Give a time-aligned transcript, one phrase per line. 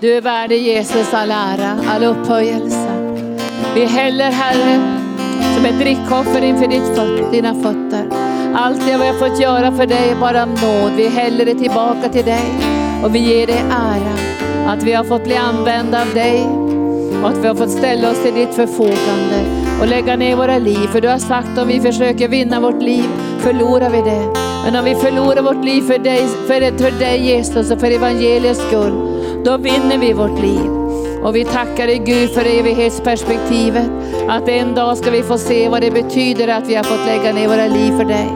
[0.00, 2.88] Du är värdig Jesus all ära, all upphöjelse.
[3.74, 4.98] Vi häller Herre
[5.54, 8.08] som ett drickoffer inför ditt föt, dina fötter.
[8.54, 10.92] Allt det vi har fått göra för dig är bara nåd.
[10.96, 12.44] Vi häller det tillbaka till dig
[13.04, 14.16] och vi ger dig ära.
[14.72, 16.44] Att vi har fått bli använda av dig
[17.22, 20.88] och att vi har fått ställa oss till ditt förfogande och lägga ner våra liv.
[20.92, 23.04] För du har sagt om vi försöker vinna vårt liv
[23.38, 24.26] förlorar vi det.
[24.64, 28.60] Men om vi förlorar vårt liv för dig, för, för dig Jesus och för evangeliets
[28.68, 29.05] skull,
[29.46, 30.70] då vinner vi vårt liv.
[31.22, 33.90] Och vi tackar dig Gud för evighetsperspektivet.
[34.28, 37.32] Att en dag ska vi få se vad det betyder att vi har fått lägga
[37.32, 38.28] ner våra liv för dig.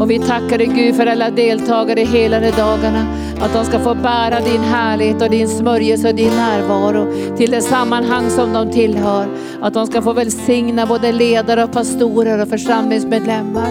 [0.00, 3.06] Och vi tackar dig Gud för alla deltagare hela de dagarna.
[3.40, 7.62] Att de ska få bära din härlighet och din smörjelse och din närvaro till det
[7.62, 9.26] sammanhang som de tillhör.
[9.62, 13.68] Att de ska få välsigna både ledare och pastorer och församlingsmedlemmar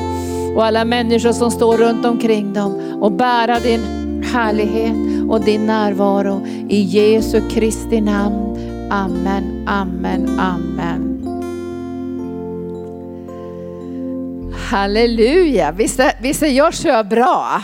[0.56, 3.82] och alla människor som står runt omkring dem och bära din
[4.34, 6.46] härlighet och din närvaro.
[6.70, 8.58] I Jesu Kristi namn.
[8.92, 11.08] Amen, amen, amen.
[14.70, 17.62] Halleluja, visst är, visst är Joshua bra?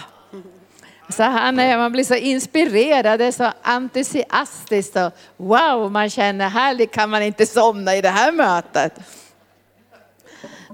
[1.09, 6.49] Så han är, man blir så inspirerad, det är så entusiastiskt och wow, man känner
[6.49, 8.93] härligt kan man inte somna i det här mötet.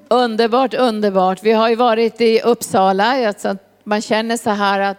[0.07, 1.43] Underbart, underbart.
[1.43, 4.97] Vi har ju varit i Uppsala, alltså man känner så här att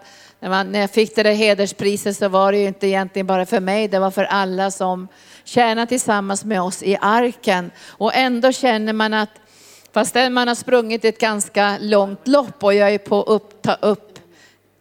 [0.50, 3.88] när, jag fick det där hederspriset så var det ju inte egentligen bara för mig,
[3.88, 5.08] det var för alla som
[5.44, 7.70] tjänar tillsammans med oss i arken.
[7.86, 9.30] Och ändå känner man att
[9.92, 14.18] Fastän man har sprungit ett ganska långt lopp och jag är på uppta, upp,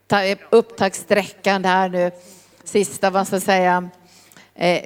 [0.07, 2.11] ta, upptagssträckan där nu,
[2.63, 3.89] sista, vad ska jag säga,
[4.55, 4.81] eh,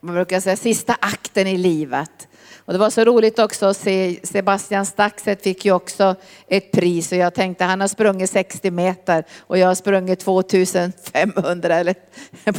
[0.00, 2.28] man brukar säga sista akten i livet.
[2.70, 6.14] Och det var så roligt också att se Sebastian Staxet fick ju också
[6.48, 11.74] ett pris och jag tänkte han har sprungit 60 meter och jag har sprungit 2500
[11.74, 11.94] eller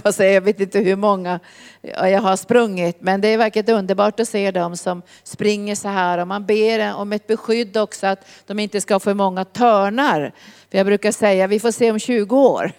[0.04, 1.40] jag, säga, jag vet inte hur många
[1.82, 2.98] jag har sprungit.
[3.02, 6.96] Men det är verkligen underbart att se dem som springer så här och man ber
[6.96, 10.34] om ett beskydd också att de inte ska få för många törnar.
[10.72, 12.72] För jag brukar säga vi får se om 20 år.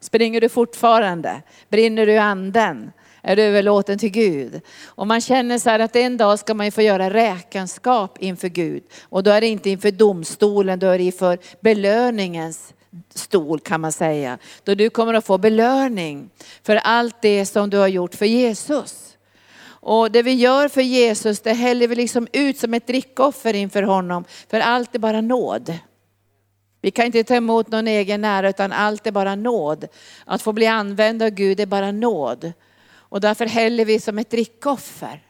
[0.00, 1.42] Springer du fortfarande?
[1.68, 2.92] Brinner du i anden?
[3.22, 4.60] Är överlåten till Gud.
[4.86, 8.48] Och man känner så här att en dag ska man ju få göra räkenskap inför
[8.48, 8.82] Gud.
[9.02, 12.74] Och då är det inte inför domstolen, då är det inför belöningens
[13.14, 14.38] stol kan man säga.
[14.64, 16.30] Då du kommer att få belöning
[16.62, 19.16] för allt det som du har gjort för Jesus.
[19.80, 23.82] Och det vi gör för Jesus, det häller vi liksom ut som ett drickoffer inför
[23.82, 24.24] honom.
[24.50, 25.78] För allt är bara nåd.
[26.80, 29.88] Vi kan inte ta emot någon egen ära utan allt är bara nåd.
[30.24, 32.52] Att få bli använd av Gud är bara nåd.
[33.08, 35.22] Och därför häller vi som ett drickoffer.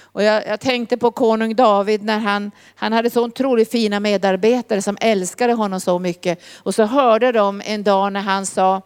[0.00, 4.82] Och jag, jag, tänkte på konung David när han, han hade så otroligt fina medarbetare
[4.82, 6.42] som älskade honom så mycket.
[6.56, 8.82] Och så hörde de en dag när han sa,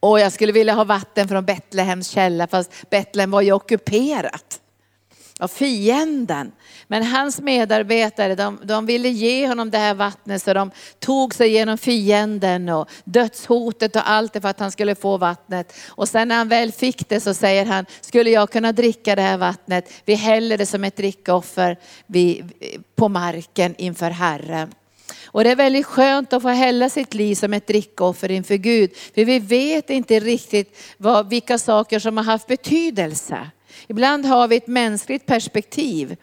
[0.00, 4.60] och jag skulle vilja ha vatten från Betlehems källa, fast Betlehem var ju ockuperat
[5.40, 6.52] av fienden.
[6.86, 11.52] Men hans medarbetare, de, de ville ge honom det här vattnet så de tog sig
[11.52, 15.74] genom fienden och dödshotet och allt det för att han skulle få vattnet.
[15.88, 19.22] Och sen när han väl fick det så säger han, skulle jag kunna dricka det
[19.22, 19.92] här vattnet?
[20.04, 21.76] Vi häller det som ett drickoffer
[22.96, 24.74] på marken inför Herren.
[25.32, 28.90] Och det är väldigt skönt att få hälla sitt liv som ett drickoffer inför Gud.
[29.14, 33.50] För vi vet inte riktigt vad, vilka saker som har haft betydelse.
[33.88, 36.16] Ibland har vi ett mänskligt perspektiv.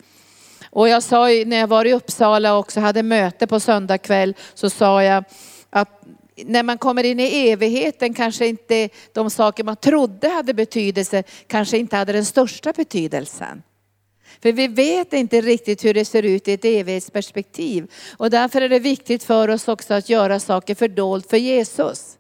[0.70, 4.36] Och jag sa när jag var i Uppsala och också hade möte på söndag kväll
[4.54, 5.24] så sa jag
[5.70, 6.04] att
[6.46, 11.78] när man kommer in i evigheten kanske inte de saker man trodde hade betydelse kanske
[11.78, 13.64] inte hade den största betydelsen.
[14.42, 17.92] För vi vet inte riktigt hur det ser ut i ett evighetsperspektiv.
[18.18, 22.18] Och därför är det viktigt för oss också att göra saker fördolt för Jesus.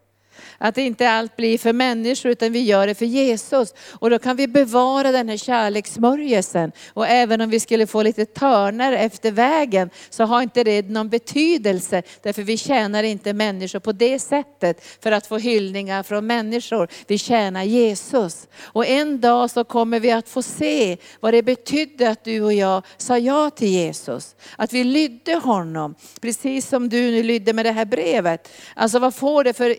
[0.57, 3.73] Att inte allt blir för människor utan vi gör det för Jesus.
[3.91, 6.71] Och då kan vi bevara den här kärlekssmörjelsen.
[6.93, 11.09] Och även om vi skulle få lite törnar efter vägen så har inte det någon
[11.09, 12.03] betydelse.
[12.21, 16.87] Därför vi tjänar inte människor på det sättet för att få hyllningar från människor.
[17.07, 18.47] Vi tjänar Jesus.
[18.61, 22.53] Och en dag så kommer vi att få se vad det betydde att du och
[22.53, 24.35] jag sa ja till Jesus.
[24.55, 28.51] Att vi lydde honom, precis som du nu lydde med det här brevet.
[28.75, 29.75] Alltså vad får det för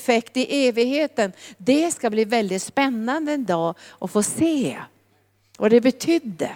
[0.00, 1.32] effekt i evigheten.
[1.58, 4.76] Det ska bli väldigt spännande en dag att få se
[5.58, 6.50] vad det betydde.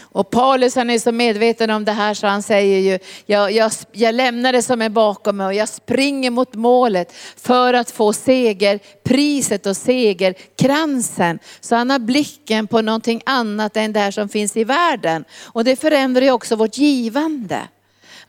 [0.00, 3.72] Och Paulus han är så medveten om det här så han säger ju, jag, jag,
[3.92, 8.12] jag lämnar det som är bakom mig och jag springer mot målet för att få
[8.12, 11.38] seger, priset och segerkransen.
[11.60, 15.24] Så han har blicken på någonting annat än det här som finns i världen.
[15.44, 17.68] Och det förändrar ju också vårt givande.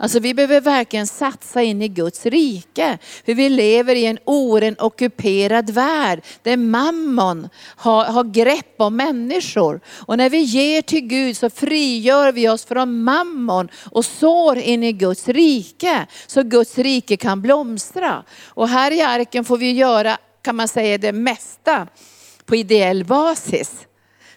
[0.02, 2.98] Alltså vi behöver verkligen satsa in i Guds rike.
[3.26, 9.82] För vi lever i en oren ockuperad värld där mammon har, har grepp om människor.
[9.88, 14.84] Och när vi ger till Gud så frigör vi oss från mammon och sår in
[14.84, 16.08] i Guds rike.
[16.28, 18.24] Så Guds rike kan blomstra.
[18.46, 21.88] Och här i arken får vi göra, kan man säga, det mesta
[22.46, 23.72] på ideell basis.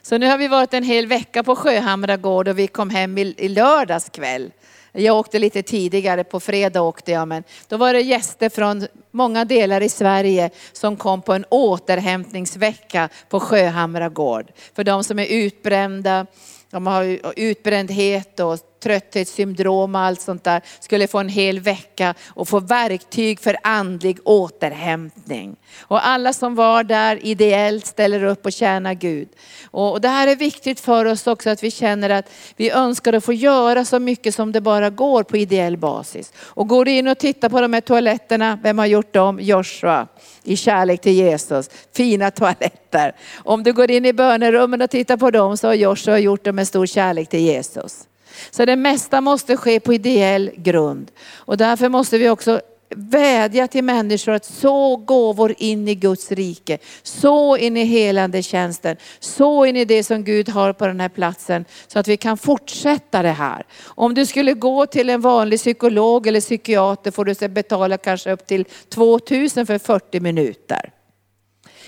[0.01, 3.17] Så nu har vi varit en hel vecka på Sjöhamra gård och vi kom hem
[3.17, 4.51] i, i lördags kväll.
[4.95, 9.45] Jag åkte lite tidigare, på fredag åkte jag, men då var det gäster från många
[9.45, 14.51] delar i Sverige som kom på en återhämtningsvecka på Sjöhamra gård.
[14.75, 16.25] För de som är utbrända,
[16.69, 22.47] de har utbrändhet och trötthetssyndrom och allt sånt där, skulle få en hel vecka och
[22.47, 25.55] få verktyg för andlig återhämtning.
[25.81, 29.27] Och alla som var där ideellt ställer upp och tjänar Gud.
[29.71, 33.23] Och det här är viktigt för oss också att vi känner att vi önskar att
[33.23, 36.33] få göra så mycket som det bara går på ideell basis.
[36.37, 39.39] Och går du in och tittar på de här toaletterna, vem har gjort dem?
[39.41, 40.07] Joshua
[40.43, 41.69] i kärlek till Jesus.
[41.95, 43.15] Fina toaletter.
[43.35, 46.55] Om du går in i bönerummen och tittar på dem så har Joshua gjort dem
[46.55, 48.07] med stor kärlek till Jesus.
[48.51, 51.11] Så det mesta måste ske på ideell grund.
[51.35, 52.61] Och därför måste vi också
[52.95, 56.77] vädja till människor att så gåvor in i Guds rike.
[57.03, 58.97] Så in i helande tjänsten.
[59.19, 61.65] Så in i det som Gud har på den här platsen.
[61.87, 63.65] Så att vi kan fortsätta det här.
[63.85, 68.47] Om du skulle gå till en vanlig psykolog eller psykiater får du betala kanske upp
[68.47, 70.91] till 2000 för 40 minuter.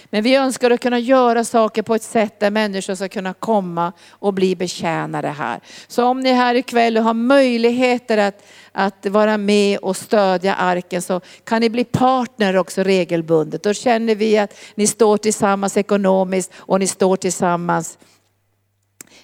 [0.09, 3.93] Men vi önskar att kunna göra saker på ett sätt där människor ska kunna komma
[4.09, 5.59] och bli betjänade här.
[5.87, 10.55] Så om ni är här ikväll och har möjligheter att, att vara med och stödja
[10.55, 13.63] arken så kan ni bli partner också regelbundet.
[13.63, 17.97] Då känner vi att ni står tillsammans ekonomiskt och ni står tillsammans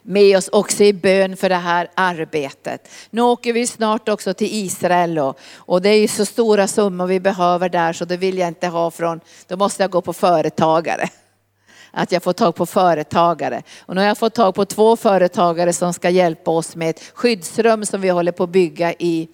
[0.03, 2.89] med oss också i bön för det här arbetet.
[3.09, 7.07] Nu åker vi snart också till Israel och, och det är ju så stora summor
[7.07, 10.13] vi behöver där så det vill jag inte ha från, då måste jag gå på
[10.13, 11.09] företagare.
[11.91, 13.63] Att jag får tag på företagare.
[13.79, 17.11] Och nu har jag fått tag på två företagare som ska hjälpa oss med ett
[17.13, 19.29] skyddsrum som vi håller på att bygga i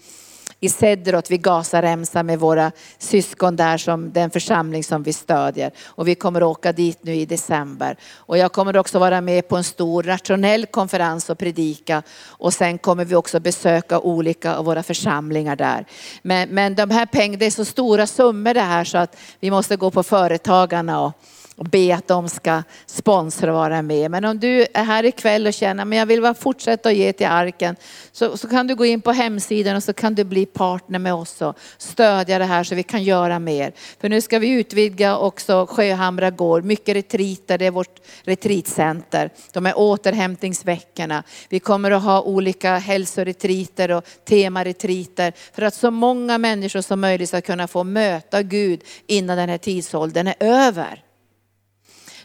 [0.60, 5.72] i Sederot vid Gazaremsan med våra syskon där som den församling som vi stödjer.
[5.86, 7.98] Och vi kommer åka dit nu i december.
[8.16, 12.04] Och jag kommer också vara med på en stor nationell konferens och predika.
[12.26, 15.86] Och sen kommer vi också besöka olika av våra församlingar där.
[16.22, 19.52] Men, men de här pengarna, det är så stora summor det här så att vi
[19.52, 21.14] måste gå på företagarna och
[21.58, 24.12] och be att de ska sponsra och vara med.
[24.12, 27.14] Men om du är här ikväll och känner att jag vill bara fortsätta att ge
[27.14, 27.76] till arken
[28.12, 31.14] så, så kan du gå in på hemsidan och så kan du bli partner med
[31.14, 33.74] oss och stödja det här så vi kan göra mer.
[34.02, 39.30] För nu ska vi utvidga också Sjöhamra gård, mycket retriter, det är vårt retreatcenter.
[39.54, 41.24] De är återhämtningsveckorna.
[41.50, 47.30] Vi kommer att ha olika hälsoretriter och temaretriter för att så många människor som möjligt
[47.30, 51.04] ska kunna få möta Gud innan den här tidsåldern är över.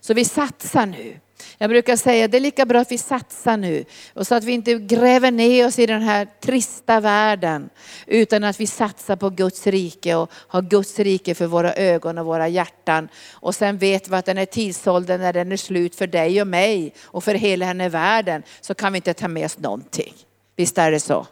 [0.04, 1.20] Så vi satsar nu.
[1.58, 3.84] Jag brukar säga det är lika bra att vi satsar nu.
[4.14, 7.70] Och så att vi inte gräver ner oss i den här trista världen.
[8.06, 12.26] Utan att vi satsar på Guds rike och har Guds rike för våra ögon och
[12.26, 13.08] våra hjärtan.
[13.32, 16.46] Och sen vet vi att den är tidsåldern när den är slut för dig och
[16.46, 20.14] mig och för hela den här världen så kan vi inte ta med oss någonting.
[20.56, 21.26] Visst är det så?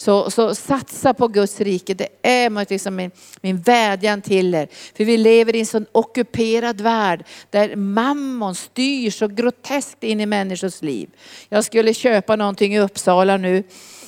[0.00, 1.94] Så, så satsa på Guds rike.
[1.94, 3.10] Det är liksom min,
[3.40, 4.68] min vädjan till er.
[4.96, 10.26] För vi lever i en sån ockuperad värld där mammon styr så groteskt in i
[10.26, 11.10] människors liv.
[11.48, 13.62] Jag skulle köpa någonting i Uppsala nu.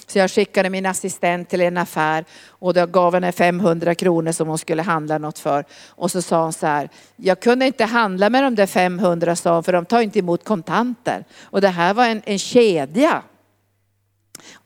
[0.07, 4.49] Så jag skickade min assistent till en affär och jag gav henne 500 kronor som
[4.49, 5.65] hon skulle handla något för.
[5.89, 9.55] Och så sa hon så här, jag kunde inte handla med de där 500 sa
[9.55, 11.25] hon, för de tar inte emot kontanter.
[11.43, 13.23] Och det här var en, en kedja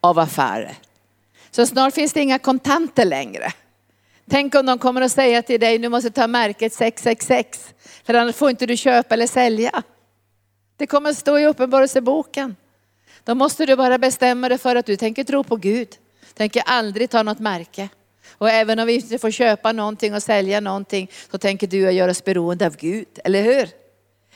[0.00, 0.78] av affärer.
[1.56, 3.52] Så snart finns det inga kontanter längre.
[4.30, 8.36] Tänk om de kommer att säga till dig, nu måste ta märket 666, för annars
[8.36, 9.82] får inte du köpa eller sälja.
[10.76, 12.56] Det kommer att stå i uppenbarelseboken.
[13.24, 15.88] Då måste du bara bestämma dig för att du tänker tro på Gud.
[16.34, 17.88] Tänker aldrig ta något märke.
[18.30, 21.94] Och även om vi inte får köpa någonting och sälja någonting så tänker du att
[21.94, 23.85] göra oss beroende av Gud, eller hur?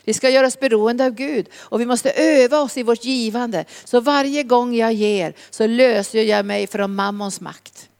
[0.04, 3.64] Vi ska göra oss beroende av Gud och vi måste öva oss i vårt givande.
[3.84, 7.90] Så varje gång jag ger så löser jag mig från mammons makt.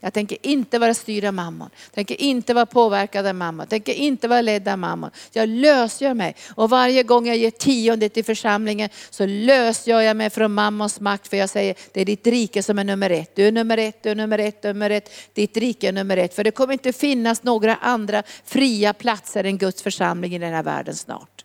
[0.00, 1.70] Jag tänker inte vara styrd av mammon.
[1.84, 3.58] Jag tänker inte vara påverkad av mammon.
[3.60, 5.10] Jag tänker inte vara ledd av mammon.
[5.32, 6.36] Jag lösgör mig.
[6.54, 11.28] Och varje gång jag ger tionde till församlingen så lösgör jag mig från mammons makt.
[11.28, 13.36] För jag säger, det är ditt rike som är nummer ett.
[13.36, 15.10] Du är nummer ett, du är nummer ett, du är nummer ett.
[15.34, 16.34] Ditt rike är nummer ett.
[16.34, 20.62] För det kommer inte finnas några andra fria platser än Guds församling i den här
[20.62, 21.35] världen snart.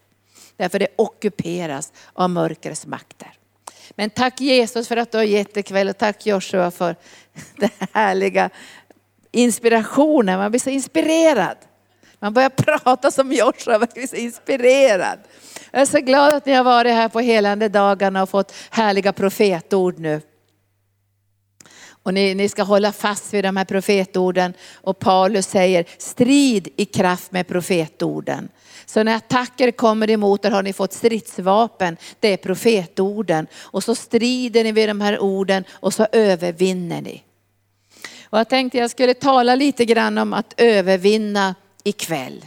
[0.62, 3.32] Därför det ockuperas av mörkrets makter.
[3.92, 6.96] Men tack Jesus för att du har gett ikväll och tack Joshua för
[7.56, 8.50] den härliga
[9.32, 10.40] inspirationen.
[10.40, 11.58] Man blir så inspirerad.
[12.20, 15.20] Man börjar prata som Joshua, man blir så inspirerad.
[15.72, 19.14] Jag är så glad att ni har varit här på helande dagarna och fått härliga
[19.14, 20.22] profetord nu.
[22.04, 24.54] Och ni, ni, ska hålla fast vid de här profetorden.
[24.74, 28.50] Och Paulus säger, strid i kraft med profetorden.
[28.86, 33.48] Så när attacker kommer emot er har ni fått stridsvapen, det är profetorden.
[33.56, 37.24] Och så strider ni vid de här orden och så övervinner ni.
[38.24, 42.46] Och jag tänkte jag skulle tala lite grann om att övervinna ikväll.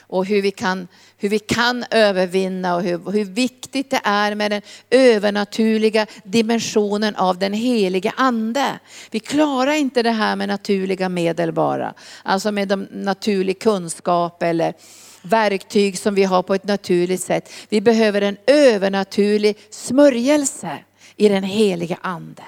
[0.00, 4.50] Och hur vi kan, hur vi kan övervinna och hur, hur viktigt det är med
[4.50, 8.78] den övernaturliga dimensionen av den heliga ande.
[9.10, 11.94] Vi klarar inte det här med naturliga medel bara.
[12.22, 14.74] Alltså med de naturlig kunskap eller
[15.22, 17.52] verktyg som vi har på ett naturligt sätt.
[17.68, 20.78] Vi behöver en övernaturlig smörjelse
[21.16, 22.42] i den heliga ande.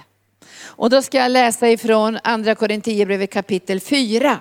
[0.60, 4.38] Och då ska jag läsa ifrån andra Korinthierbrevet kapitel 4.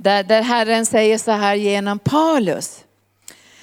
[0.00, 2.84] Där, där Herren säger så här genom Paulus.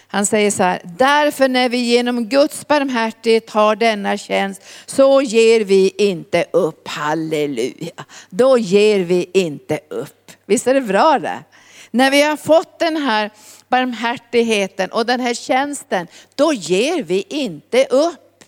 [0.07, 5.61] Han säger så här, därför när vi genom Guds barmhärtighet har denna tjänst så ger
[5.61, 6.87] vi inte upp.
[6.87, 8.05] Halleluja.
[8.29, 10.31] Då ger vi inte upp.
[10.45, 11.43] Visst är det bra det?
[11.91, 13.31] När vi har fått den här
[13.67, 18.43] barmhärtigheten och den här tjänsten, då ger vi inte upp.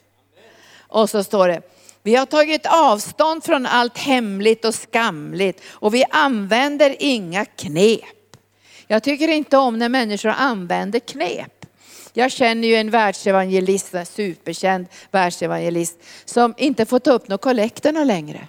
[0.87, 1.61] Och så står det,
[2.07, 8.37] vi har tagit avstånd från allt hemligt och skamligt och vi använder inga knep.
[8.87, 11.65] Jag tycker inte om när människor använder knep.
[12.13, 18.03] Jag känner ju en världsevangelist, en superkänd världsevangelist, som inte får ta upp några kollekterna
[18.03, 18.47] längre.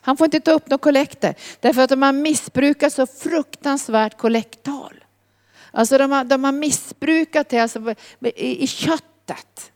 [0.00, 5.04] Han får inte ta upp några kollekter, därför att de har missbrukat så fruktansvärt kollekttal.
[5.70, 9.72] Alltså de har, de har missbrukat det alltså i, i köttet.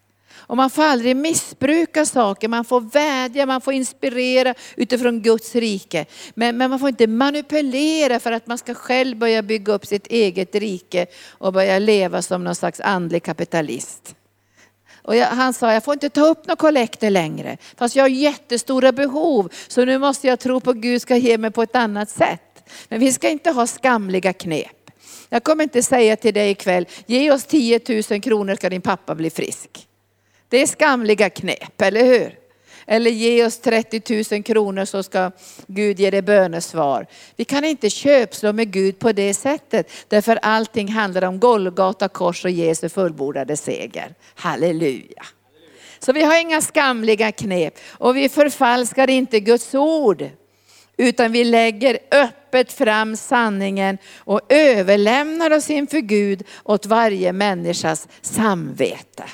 [0.51, 6.07] Och man får aldrig missbruka saker, man får vädja, man får inspirera utifrån Guds rike.
[6.35, 10.07] Men, men man får inte manipulera för att man ska själv börja bygga upp sitt
[10.07, 14.15] eget rike och börja leva som någon slags andlig kapitalist.
[15.03, 17.57] Och jag, han sa, jag får inte ta upp några kollekter längre.
[17.77, 19.53] Fast jag har jättestora behov.
[19.69, 22.71] Så nu måste jag tro på Gud ska ge mig på ett annat sätt.
[22.89, 24.91] Men vi ska inte ha skamliga knep.
[25.29, 27.81] Jag kommer inte säga till dig ikväll, ge oss 10
[28.11, 29.87] 000 kronor ska din pappa bli frisk.
[30.51, 32.39] Det är skamliga knep, eller hur?
[32.87, 35.31] Eller ge oss 30 000 kronor så ska
[35.67, 37.07] Gud ge dig bönesvar.
[37.37, 39.91] Vi kan inte köpslå med Gud på det sättet.
[40.09, 44.15] Därför allting handlar om Golgata kors och Jesu fullbordade seger.
[44.35, 45.25] Halleluja.
[45.99, 50.31] Så vi har inga skamliga knep och vi förfalskar inte Guds ord.
[50.97, 59.25] Utan vi lägger öppet fram sanningen och överlämnar oss inför Gud åt varje människas samvete.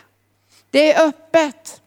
[0.71, 1.81] Det är öppet.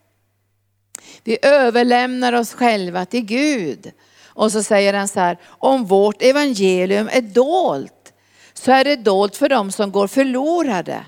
[1.23, 3.91] Vi överlämnar oss själva till Gud.
[4.25, 8.13] Och så säger han så här, om vårt evangelium är dolt,
[8.53, 11.05] så är det dolt för dem som går förlorade.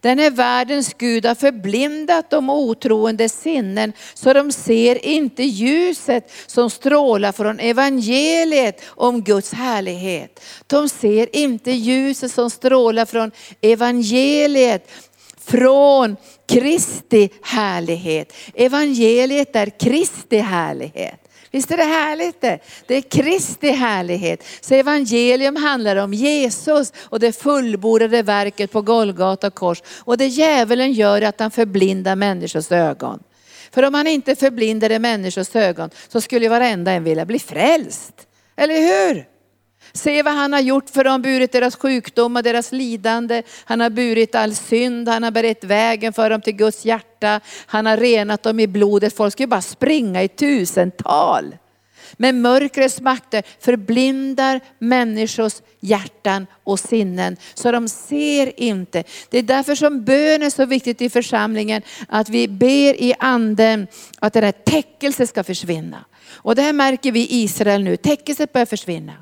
[0.00, 6.70] Den är världens Gud har förblindat de otroende sinnen så de ser inte ljuset som
[6.70, 10.40] strålar från evangeliet om Guds härlighet.
[10.66, 14.90] De ser inte ljuset som strålar från evangeliet
[15.48, 16.16] från
[16.48, 18.32] Kristi härlighet.
[18.54, 21.20] Evangeliet är Kristi härlighet.
[21.50, 22.58] Visst är det härligt det?
[22.86, 24.44] Det är Kristi härlighet.
[24.60, 29.82] Så evangelium handlar om Jesus och det fullbordade verket på Golgata kors.
[29.98, 33.22] Och det djävulen gör är att han förblindar människors ögon.
[33.70, 38.14] För om han inte förblindade människors ögon så skulle varenda en vilja bli frälst.
[38.56, 39.37] Eller hur?
[39.92, 43.42] Se vad han har gjort för dem, burit deras sjukdom och deras lidande.
[43.64, 47.40] Han har burit all synd, han har berett vägen för dem till Guds hjärta.
[47.66, 49.16] Han har renat dem i blodet.
[49.16, 51.54] Folk ska ju bara springa i tusental.
[52.16, 59.04] Men mörkrets makter förblindar människors hjärtan och sinnen så de ser inte.
[59.30, 63.86] Det är därför som bön är så viktigt i församlingen, att vi ber i anden
[64.18, 66.04] att den här täckelse ska försvinna.
[66.30, 69.12] Och det här märker vi i Israel nu, täckelset börjar försvinna.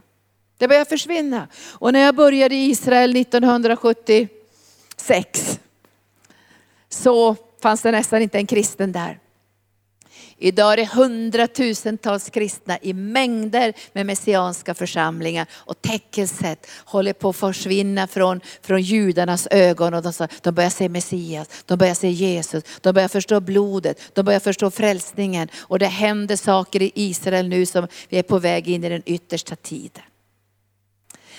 [0.59, 1.49] Det börjar försvinna.
[1.73, 5.61] Och när jag började i Israel 1976
[6.89, 9.19] så fanns det nästan inte en kristen där.
[10.39, 17.37] Idag är det hundratusentals kristna i mängder med messianska församlingar och täckelset håller på att
[17.37, 22.65] försvinna från, från judarnas ögon och de, de börjar se Messias, de börjar se Jesus,
[22.81, 27.67] de börjar förstå blodet, de börjar förstå frälsningen och det händer saker i Israel nu
[27.67, 30.03] som vi är på väg in i den yttersta tiden.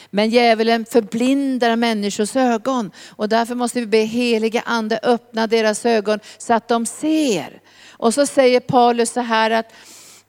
[0.09, 6.19] Men djävulen förblindar människors ögon och därför måste vi be heliga ande öppna deras ögon
[6.37, 7.61] så att de ser.
[7.89, 9.73] Och så säger Paulus så här att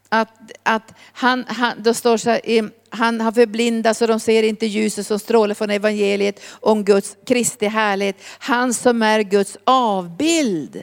[0.08, 4.66] att, att han, han, då står så här, han har förblindats och de ser inte
[4.66, 8.16] ljuset som strålar från evangeliet om Guds Kristi härlighet.
[8.38, 10.82] Han som är Guds avbild.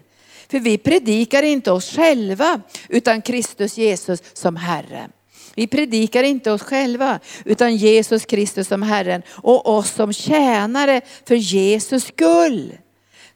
[0.50, 5.10] För vi predikar inte oss själva utan Kristus Jesus som Herre.
[5.56, 11.36] Vi predikar inte oss själva utan Jesus Kristus som Herren och oss som tjänare för
[11.36, 12.78] Jesus skull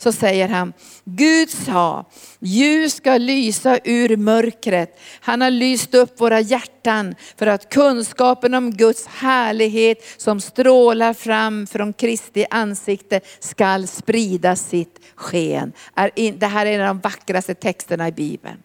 [0.01, 0.73] så säger han,
[1.03, 2.05] Gud sa,
[2.39, 4.99] ljus ska lysa ur mörkret.
[5.19, 11.67] Han har lyst upp våra hjärtan för att kunskapen om Guds härlighet som strålar fram
[11.67, 15.73] från Kristi ansikte skall sprida sitt sken.
[16.15, 18.57] Det här är en av de vackraste texterna i Bibeln.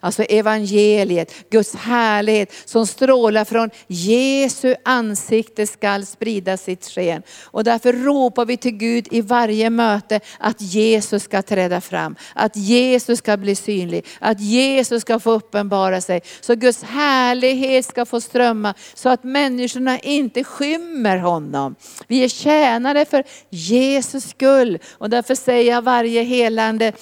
[0.00, 7.22] Alltså evangeliet, Guds härlighet som strålar från Jesu ansikte skall sprida sitt sken.
[7.44, 12.56] Och därför ropar vi till Gud i varje möte att Jesus ska träda fram, att
[12.56, 16.20] Jesus ska bli synlig, att Jesus ska få uppenbara sig.
[16.40, 21.74] Så Guds härlighet ska få strömma så att människorna inte skymmer honom.
[22.06, 26.92] Vi är tjänare för Jesus skull och därför säger jag varje helande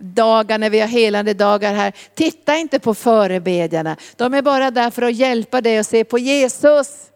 [0.00, 1.92] dagar när vi har helande dagar här.
[2.14, 3.96] Titta inte på förebedjarna.
[4.16, 7.08] De är bara där för att hjälpa dig att se på Jesus.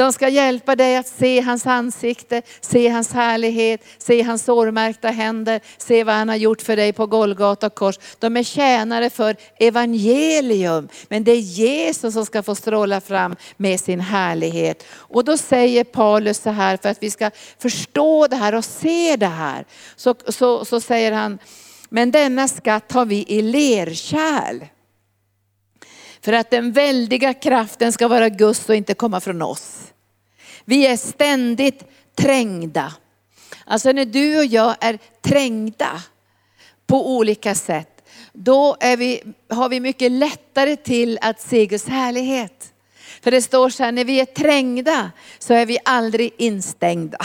[0.00, 5.60] De ska hjälpa dig att se hans ansikte, se hans härlighet, se hans sårmärkta händer,
[5.78, 7.98] se vad han har gjort för dig på Golgata kors.
[8.18, 13.80] De är tjänare för evangelium, men det är Jesus som ska få stråla fram med
[13.80, 14.84] sin härlighet.
[14.92, 19.16] Och då säger Paulus så här, för att vi ska förstå det här och se
[19.16, 19.64] det här,
[19.96, 21.38] så, så, så säger han,
[21.90, 24.66] men denna skatt har vi i lerkärl.
[26.20, 29.92] För att den väldiga kraften ska vara Guds och inte komma från oss.
[30.64, 32.94] Vi är ständigt trängda.
[33.64, 36.02] Alltså när du och jag är trängda
[36.86, 42.72] på olika sätt, då vi, har vi mycket lättare till att se Guds härlighet.
[43.22, 47.18] För det står så här, när vi är trängda så är vi aldrig instängda.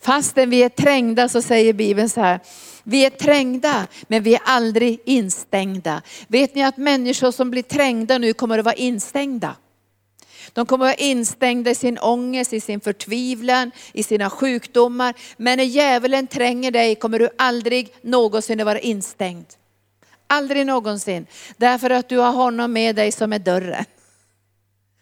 [0.00, 2.40] Fastän vi är trängda så säger Bibeln så här,
[2.88, 6.02] vi är trängda, men vi är aldrig instängda.
[6.28, 9.56] Vet ni att människor som blir trängda nu kommer att vara instängda?
[10.52, 15.14] De kommer att vara instängda i sin ångest, i sin förtvivlan, i sina sjukdomar.
[15.36, 19.46] Men när djävulen tränger dig kommer du aldrig någonsin att vara instängd.
[20.26, 21.26] Aldrig någonsin.
[21.56, 23.84] Därför att du har honom med dig som är dörren.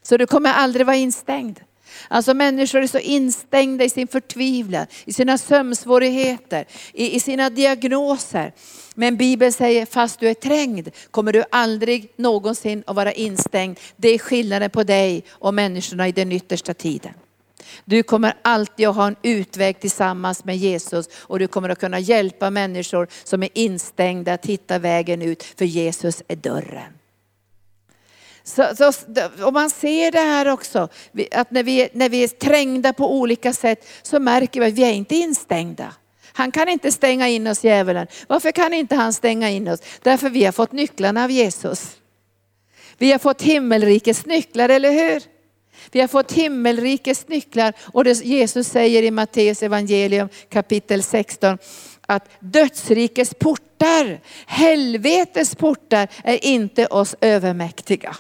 [0.02, 1.60] Så du kommer aldrig vara instängd.
[2.08, 8.52] Alltså människor är så instängda i sin förtvivlan, i sina sömnsvårigheter, i, i sina diagnoser.
[8.94, 13.78] Men Bibeln säger, fast du är trängd kommer du aldrig någonsin att vara instängd.
[13.96, 17.12] Det är skillnaden på dig och människorna i den yttersta tiden.
[17.84, 21.98] Du kommer alltid att ha en utväg tillsammans med Jesus och du kommer att kunna
[21.98, 26.92] hjälpa människor som är instängda att hitta vägen ut, för Jesus är dörren.
[28.44, 28.92] Så, så,
[29.46, 30.88] och man ser det här också,
[31.32, 34.84] att när vi, när vi är trängda på olika sätt så märker vi att vi
[34.84, 35.94] är inte instängda.
[36.32, 38.06] Han kan inte stänga in oss djävulen.
[38.26, 39.80] Varför kan inte han stänga in oss?
[40.02, 41.96] Därför vi har fått nycklarna av Jesus.
[42.98, 45.22] Vi har fått himmelrikets nycklar, eller hur?
[45.92, 51.58] Vi har fått himmelrikets nycklar och det Jesus säger i Matteus evangelium kapitel 16
[52.06, 58.16] att dödsrikets portar, helvetets portar är inte oss övermäktiga.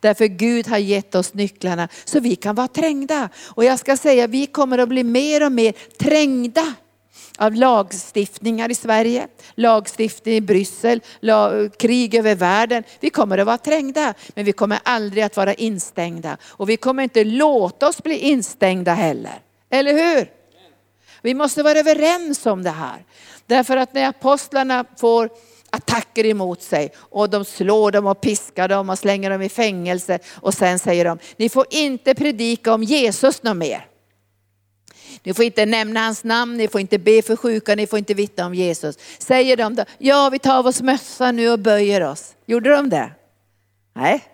[0.00, 3.28] Därför Gud har gett oss nycklarna så vi kan vara trängda.
[3.48, 6.74] Och jag ska säga, vi kommer att bli mer och mer trängda
[7.38, 11.00] av lagstiftningar i Sverige, lagstiftning i Bryssel,
[11.78, 12.84] krig över världen.
[13.00, 16.36] Vi kommer att vara trängda, men vi kommer aldrig att vara instängda.
[16.44, 19.40] Och vi kommer inte låta oss bli instängda heller.
[19.70, 20.30] Eller hur?
[21.22, 23.04] Vi måste vara överens om det här.
[23.46, 25.30] Därför att när apostlarna får
[25.72, 30.18] attacker emot sig och de slår dem och piskar dem och slänger dem i fängelse
[30.32, 33.86] och sen säger de, ni får inte predika om Jesus något mer.
[35.22, 38.14] Ni får inte nämna hans namn, ni får inte be för sjuka, ni får inte
[38.14, 38.98] vittna om Jesus.
[39.18, 42.34] Säger de då, ja vi tar av oss mössan nu och böjer oss.
[42.46, 43.10] Gjorde de det?
[43.94, 44.24] Nej,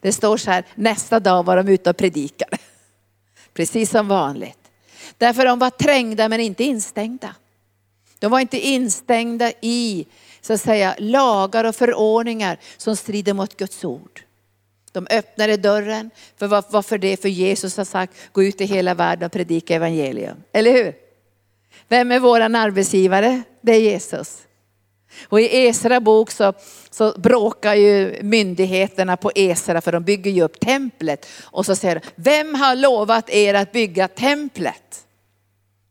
[0.00, 2.58] det står så här, nästa dag var de ute och predikade.
[3.54, 4.58] Precis som vanligt.
[5.18, 7.34] Därför de var trängda men inte instängda.
[8.18, 10.06] De var inte instängda i
[10.40, 14.22] så att säga, lagar och förordningar som strider mot Guds ord.
[14.92, 17.22] De öppnade dörren, för varför det?
[17.22, 20.36] För Jesus har sagt, gå ut i hela världen och predika evangelium.
[20.52, 20.94] Eller hur?
[21.88, 23.42] Vem är våran arbetsgivare?
[23.60, 24.42] Det är Jesus.
[25.28, 26.52] Och i Esra bok så,
[26.90, 31.26] så bråkar ju myndigheterna på Esra för de bygger ju upp templet.
[31.42, 35.06] Och så säger de, vem har lovat er att bygga templet?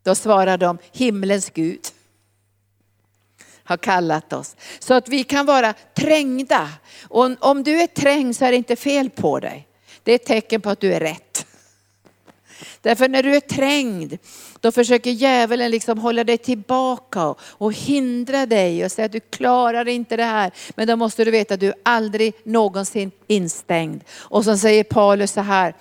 [0.04, 1.82] Då svarar de, himlens Gud
[3.69, 4.55] har kallat oss.
[4.79, 6.69] Så att vi kan vara trängda.
[7.03, 9.67] Och om du är trängd så är det inte fel på dig.
[10.03, 11.45] Det är ett tecken på att du är rätt.
[12.82, 14.17] Därför när du är trängd,
[14.60, 19.88] då försöker djävulen liksom hålla dig tillbaka och hindra dig och säga att du klarar
[19.88, 20.51] inte det här.
[20.75, 24.03] Men då måste du veta att du är aldrig någonsin instängd.
[24.12, 25.75] Och så säger Paulus så här,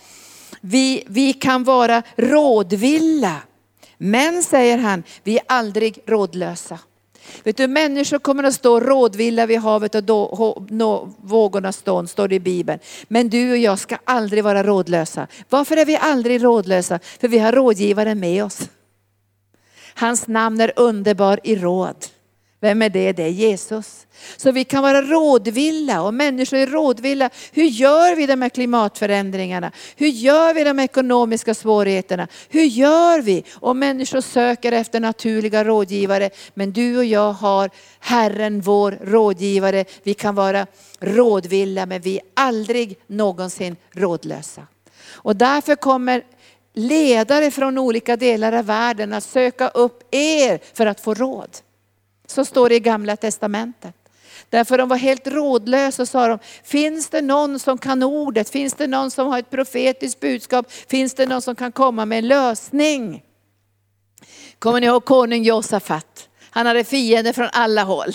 [0.60, 3.36] vi, vi kan vara rådvilla.
[3.98, 6.78] Men säger han, vi är aldrig rådlösa.
[7.44, 12.28] Vet du, människor kommer att stå rådvilla vid havet och då, nå, vågornas stånd, står
[12.28, 12.78] det i Bibeln.
[13.08, 15.26] Men du och jag ska aldrig vara rådlösa.
[15.48, 16.98] Varför är vi aldrig rådlösa?
[17.20, 18.68] För vi har rådgivaren med oss.
[19.94, 21.96] Hans namn är underbar i råd.
[22.60, 23.12] Vem är det?
[23.12, 24.06] Det är Jesus.
[24.36, 27.30] Så vi kan vara rådvilla och människor är rådvilla.
[27.52, 29.72] Hur gör vi de här klimatförändringarna?
[29.96, 32.28] Hur gör vi de ekonomiska svårigheterna?
[32.48, 33.44] Hur gör vi?
[33.54, 36.30] Och människor söker efter naturliga rådgivare.
[36.54, 39.84] Men du och jag har Herren vår rådgivare.
[40.02, 40.66] Vi kan vara
[41.00, 44.66] rådvilla men vi är aldrig någonsin rådlösa.
[45.10, 46.22] Och därför kommer
[46.74, 51.50] ledare från olika delar av världen att söka upp er för att få råd.
[52.30, 53.94] Så står det i gamla testamentet.
[54.50, 58.50] Därför de var helt rådlösa och sa de, finns det någon som kan ordet?
[58.50, 60.72] Finns det någon som har ett profetiskt budskap?
[60.72, 63.22] Finns det någon som kan komma med en lösning?
[64.58, 66.28] Kommer ni ihåg konung Josafat?
[66.50, 68.12] Han hade fiender från alla håll.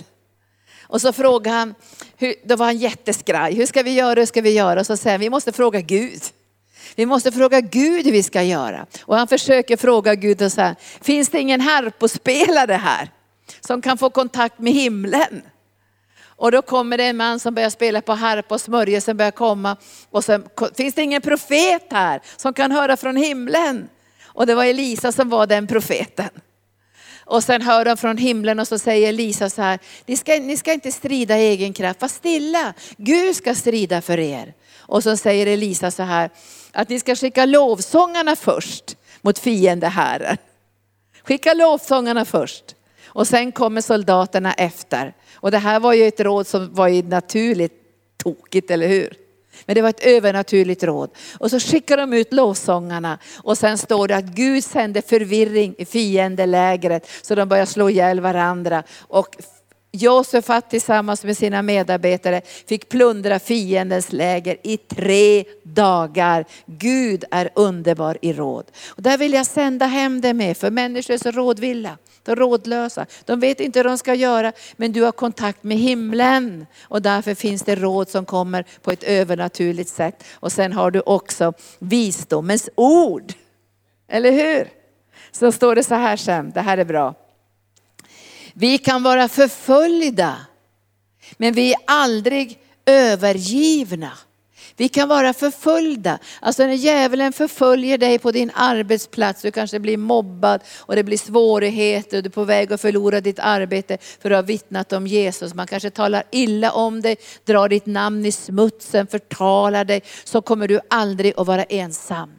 [0.81, 1.75] Och så frågade han,
[2.43, 4.79] då var han jätteskraj, hur ska vi göra, hur ska vi göra?
[4.79, 6.21] Och så säger han, vi måste fråga Gud.
[6.95, 8.85] Vi måste fråga Gud hur vi ska göra.
[9.01, 13.09] Och han försöker fråga Gud och säga, finns det ingen harpospelare här?
[13.61, 15.41] Som kan få kontakt med himlen?
[16.43, 19.77] Och då kommer det en man som börjar spela på harpa och smörjelsen börjar komma.
[20.09, 23.89] Och sen finns det ingen profet här som kan höra från himlen.
[24.25, 26.29] Och det var Elisa som var den profeten.
[27.25, 30.57] Och sen hör de från himlen och så säger Elisa så här, ni ska, ni
[30.57, 32.73] ska inte strida i egen kraft, var stilla.
[32.97, 34.53] Gud ska strida för er.
[34.77, 36.29] Och så säger Elisa så här,
[36.71, 40.37] att ni ska skicka lovsångarna först mot fiendehären.
[41.23, 42.75] Skicka lovsångarna först.
[43.15, 45.13] Och sen kommer soldaterna efter.
[45.35, 47.73] Och det här var ju ett råd som var ju naturligt
[48.17, 49.13] tokigt, eller hur?
[49.65, 51.09] Men det var ett övernaturligt råd.
[51.39, 55.85] Och så skickar de ut lovsångarna och sen står det att Gud sände förvirring i
[55.85, 58.83] fiendelägret så de börjar slå ihjäl varandra.
[58.99, 59.35] Och
[59.91, 66.45] Josefat tillsammans med sina medarbetare fick plundra fiendens läger i tre dagar.
[66.65, 68.65] Gud är underbar i råd.
[68.87, 71.97] Och där vill jag sända hem det med, för människor är så rådvilla.
[72.23, 73.05] De är rådlösa.
[73.25, 76.65] De vet inte hur de ska göra, men du har kontakt med himlen.
[76.83, 80.23] Och därför finns det råd som kommer på ett övernaturligt sätt.
[80.33, 83.33] Och sen har du också visdomens ord.
[84.07, 84.69] Eller hur?
[85.31, 87.15] Så står det så här sen, det här är bra.
[88.53, 90.35] Vi kan vara förföljda,
[91.37, 94.11] men vi är aldrig övergivna.
[94.77, 96.19] Vi kan vara förföljda.
[96.39, 101.17] Alltså när djävulen förföljer dig på din arbetsplats, du kanske blir mobbad och det blir
[101.17, 105.07] svårigheter, du är på väg att förlora ditt arbete för att du har vittnat om
[105.07, 105.53] Jesus.
[105.53, 110.67] Man kanske talar illa om dig, drar ditt namn i smutsen, förtalar dig, så kommer
[110.67, 112.31] du aldrig att vara ensam.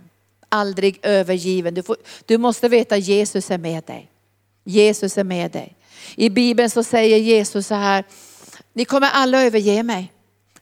[0.48, 1.74] Aldrig övergiven.
[1.74, 4.10] Du, får, du måste veta att Jesus är med dig.
[4.64, 5.76] Jesus är med dig.
[6.16, 8.04] I Bibeln så säger Jesus så här,
[8.72, 10.13] ni kommer alla överge mig.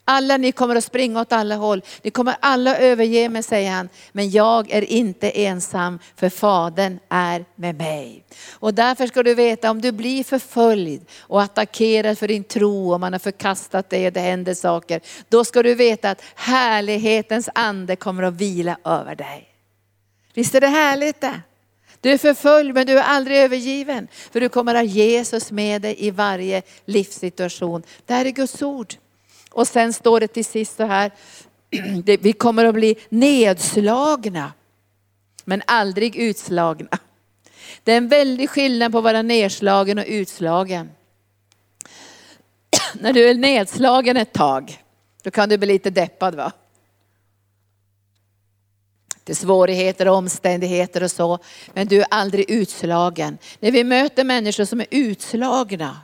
[0.05, 1.83] Alla ni kommer att springa åt alla håll.
[2.03, 3.89] Ni kommer alla överge mig, säger han.
[4.13, 8.25] Men jag är inte ensam, för Fadern är med mig.
[8.51, 13.01] Och därför ska du veta, om du blir förföljd och attackerad för din tro, om
[13.01, 15.01] man har förkastat dig och det händer saker.
[15.29, 19.49] Då ska du veta att härlighetens ande kommer att vila över dig.
[20.35, 21.41] Visst är det härligt det?
[22.01, 24.09] Du är förföljd men du är aldrig övergiven.
[24.33, 27.83] För du kommer att ha Jesus med dig i varje livssituation.
[28.07, 28.95] Det här är Guds ord.
[29.53, 31.11] Och sen står det till sist så här,
[32.21, 34.53] vi kommer att bli nedslagna
[35.45, 36.99] men aldrig utslagna.
[37.85, 40.91] Det är en väldig skillnad på att vara nedslagen och utslagen.
[42.95, 44.83] När du är nedslagen ett tag,
[45.23, 46.53] då kan du bli lite deppad va?
[49.25, 51.39] Det är svårigheter och omständigheter och så,
[51.75, 53.39] men du är aldrig utslagen.
[53.61, 56.01] När vi möter människor som är utslagna,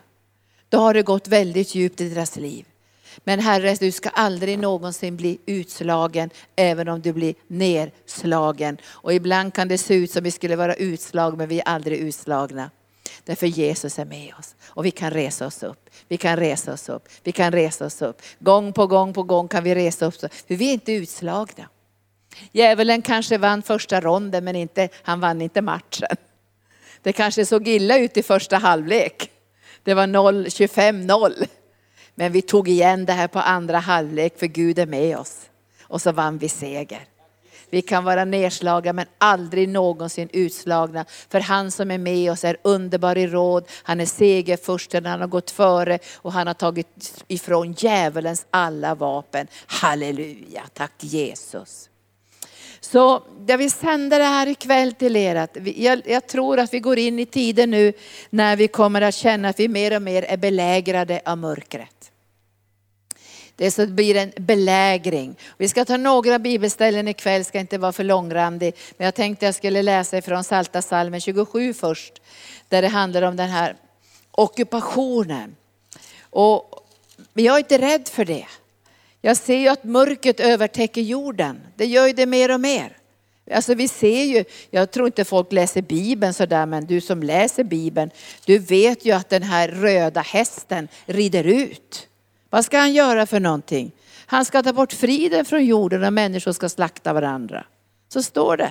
[0.69, 2.68] då har det gått väldigt djupt i deras liv.
[3.25, 8.79] Men Herre, du ska aldrig någonsin bli utslagen, även om du blir nerslagen.
[8.87, 11.99] Och ibland kan det se ut som vi skulle vara utslagna, men vi är aldrig
[11.99, 12.71] utslagna.
[13.25, 15.91] Därför Jesus är med oss och vi kan resa oss upp.
[16.09, 17.09] Vi kan resa oss upp.
[17.23, 18.23] Vi kan resa oss upp.
[18.39, 20.35] Gång på gång på gång kan vi resa oss upp.
[20.35, 21.69] För vi är inte utslagna.
[22.53, 26.17] Djävulen kanske vann första ronden men inte, han vann inte matchen.
[27.03, 29.31] Det kanske såg illa ut i första halvlek.
[29.83, 31.47] Det var 0-25-0.
[32.19, 35.51] Men vi tog igen det här på andra halvlek för Gud är med oss.
[35.83, 37.05] Och så vann vi seger.
[37.71, 41.05] Vi kan vara nedslagna men aldrig någonsin utslagna.
[41.29, 45.29] För han som är med oss är underbar i råd, han är segerfursten, han har
[45.29, 49.47] gått före och han har tagit ifrån djävulens alla vapen.
[49.67, 51.89] Halleluja, tack Jesus.
[52.81, 55.35] Så jag vill sända det här ikväll till er.
[55.37, 57.93] Att jag, jag, tror att vi går in i tider nu
[58.31, 62.11] när vi kommer att känna att vi mer och mer är belägrade av mörkret.
[63.57, 65.37] Det så blir en belägring.
[65.57, 68.75] Vi ska ta några bibelställen ikväll, ska inte vara för långrandig.
[68.97, 72.23] Men jag tänkte jag skulle läsa ifrån Salta salmen 27 först.
[72.69, 73.77] Där det handlar om den här
[74.31, 75.57] ockupationen.
[76.21, 76.87] Och,
[77.33, 78.47] men jag är inte rädd för det.
[79.21, 81.61] Jag ser ju att mörkret övertäcker jorden.
[81.77, 82.97] Det gör ju det mer och mer.
[83.51, 87.65] Alltså vi ser ju, jag tror inte folk läser Bibeln sådär, men du som läser
[87.65, 88.11] Bibeln,
[88.45, 92.09] du vet ju att den här röda hästen rider ut.
[92.51, 93.93] Vad ska han göra för någonting?
[94.27, 97.65] Han ska ta bort friden från jorden och människor ska slakta varandra.
[98.09, 98.71] Så står det.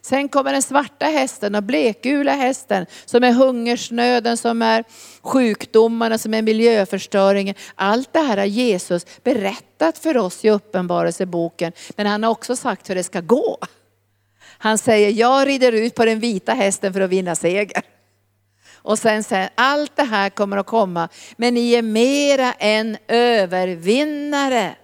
[0.00, 4.84] Sen kommer den svarta hästen och blekgula hästen som är hungersnöden, som är
[5.22, 7.54] sjukdomarna, som är miljöförstöringen.
[7.74, 11.72] Allt det här har Jesus berättat för oss i Uppenbarelseboken.
[11.96, 13.58] Men han har också sagt hur det ska gå.
[14.58, 17.82] Han säger, jag rider ut på den vita hästen för att vinna seger.
[18.74, 24.76] Och sen säger allt det här kommer att komma, men ni är mera än övervinnare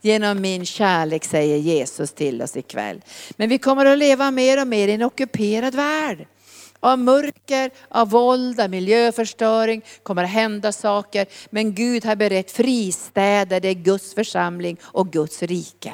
[0.00, 3.00] genom min kärlek, säger Jesus till oss ikväll.
[3.36, 6.26] Men vi kommer att leva mer och mer i en ockuperad värld.
[6.80, 11.26] Av mörker, av våld, av miljöförstöring, kommer att hända saker.
[11.50, 15.92] Men Gud har berett fristäder, det är Guds församling och Guds rike.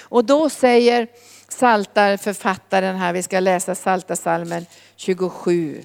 [0.00, 1.08] Och då säger
[1.48, 5.82] Saltar författaren här, vi ska läsa Saltarsalmen 27.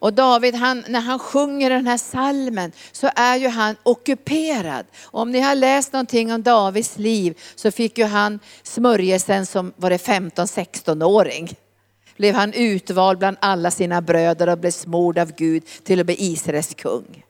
[0.00, 4.86] Och David, han, när han sjunger den här salmen så är ju han ockuperad.
[5.04, 9.90] Om ni har läst någonting om Davids liv så fick ju han smörjelsen som var
[9.90, 11.48] det 15-16-åring.
[12.16, 16.16] Blev han utvald bland alla sina bröder och blev smord av Gud till att bli
[16.18, 17.24] Israels kung.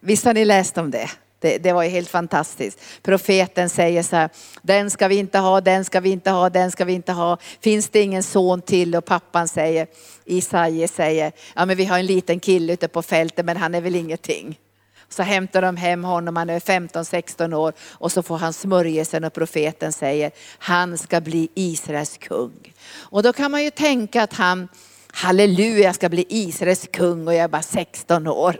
[0.00, 1.10] Visst har ni läst om det?
[1.40, 2.80] Det, det, var ju helt fantastiskt.
[3.02, 4.30] Profeten säger så här,
[4.62, 7.38] den ska vi inte ha, den ska vi inte ha, den ska vi inte ha.
[7.60, 8.96] Finns det ingen son till?
[8.96, 9.86] Och pappan säger,
[10.24, 13.80] Isaie säger, ja men vi har en liten kille ute på fältet men han är
[13.80, 14.58] väl ingenting.
[15.08, 19.32] Så hämtar de hem honom, han är 15-16 år och så får han smörjelsen och
[19.32, 22.74] profeten säger, han ska bli Israels kung.
[22.98, 24.68] Och då kan man ju tänka att han,
[25.12, 28.56] halleluja, ska bli Israels kung och jag är bara 16 år.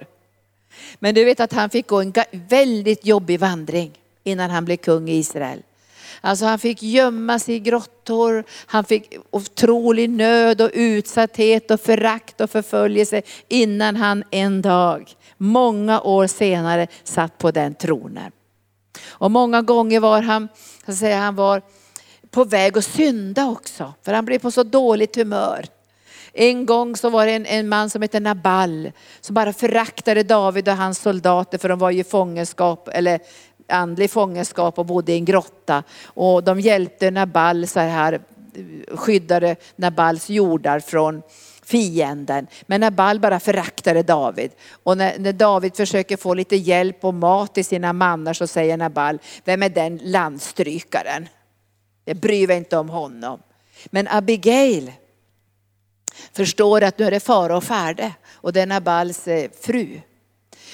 [0.99, 3.93] Men du vet att han fick gå en väldigt jobbig vandring
[4.25, 5.63] innan han blev kung i Israel.
[6.21, 12.41] Alltså han fick gömma sig i grottor, han fick otrolig nöd och utsatthet och förakt
[12.41, 18.33] och förföljelse innan han en dag, många år senare, satt på den tronen.
[19.09, 20.49] Och många gånger var han,
[20.87, 21.63] så säga, han var
[22.31, 25.67] på väg att synda också, för han blev på så dåligt humör.
[26.41, 30.69] En gång så var det en, en man som hette Nabal som bara föraktade David
[30.69, 33.21] och hans soldater för de var ju fångenskap, eller
[33.69, 35.83] andlig fångenskap och bodde i en grotta.
[36.05, 38.21] Och de hjälpte Nabal så här,
[38.95, 41.23] skyddade Nabals jordar från
[41.63, 42.47] fienden.
[42.67, 44.51] Men Nabal bara föraktade David.
[44.71, 48.77] Och när, när, David försöker få lite hjälp och mat till sina mannar så säger
[48.77, 51.29] Nabal, vem är den landstrykaren?
[52.05, 53.43] Jag bryr mig inte om honom.
[53.87, 54.93] Men Abigail,
[56.33, 60.01] förstår att nu är det fara och färde och det är Nabals eh, fru.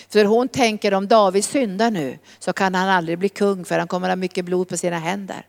[0.09, 3.89] För hon tänker om David syndar nu så kan han aldrig bli kung för han
[3.89, 5.47] kommer ha mycket blod på sina händer.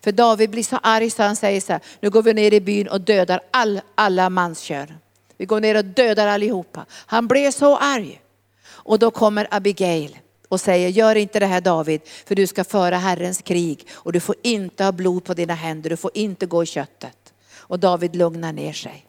[0.00, 2.60] För David blir så arg så han säger så här, nu går vi ner i
[2.60, 4.94] byn och dödar all, alla manskön.
[5.36, 6.86] Vi går ner och dödar allihopa.
[6.90, 8.20] Han blev så arg.
[8.64, 12.96] Och då kommer Abigail och säger, gör inte det här David, för du ska föra
[12.96, 16.62] Herrens krig och du får inte ha blod på dina händer, du får inte gå
[16.62, 17.32] i köttet.
[17.56, 19.06] Och David lugnar ner sig.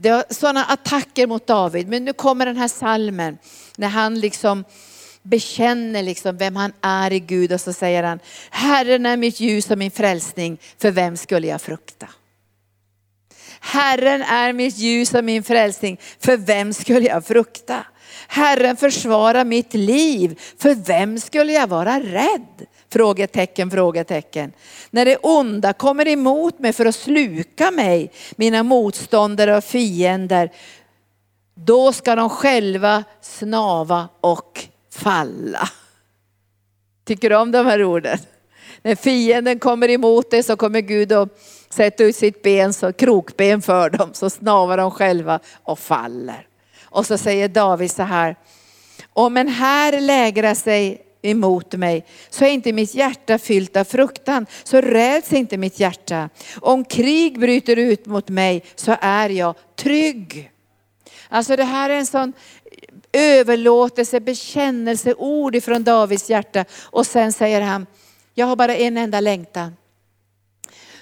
[0.00, 1.88] Det var sådana attacker mot David.
[1.88, 3.38] Men nu kommer den här salmen
[3.76, 4.64] när han liksom
[5.22, 8.18] bekänner liksom vem han är i Gud och så säger han,
[8.50, 12.08] Herren är mitt ljus och min frälsning, för vem skulle jag frukta?
[13.60, 17.84] Herren är mitt ljus och min frälsning, för vem skulle jag frukta?
[18.28, 22.66] Herren försvarar mitt liv, för vem skulle jag vara rädd?
[22.90, 24.52] Frågetecken, frågetecken.
[24.90, 30.52] När det onda kommer emot mig för att sluka mig, mina motståndare och fiender,
[31.54, 35.68] då ska de själva snava och falla.
[37.04, 38.18] Tycker du om de här orden?
[38.82, 41.28] När fienden kommer emot dig så kommer Gud att
[41.68, 46.46] sätta ut sitt ben, så krokben för dem, så snavar de själva och faller.
[46.82, 48.36] Och så säger David så här,
[49.12, 54.46] om en här lägrar sig emot mig så är inte mitt hjärta fyllt av fruktan,
[54.64, 56.28] så räds inte mitt hjärta.
[56.60, 60.50] Om krig bryter ut mot mig så är jag trygg.
[61.28, 62.32] Alltså det här är en sån
[63.12, 66.64] överlåtelse, bekännelseord ifrån Davids hjärta.
[66.82, 67.86] Och sen säger han,
[68.34, 69.76] jag har bara en enda längtan.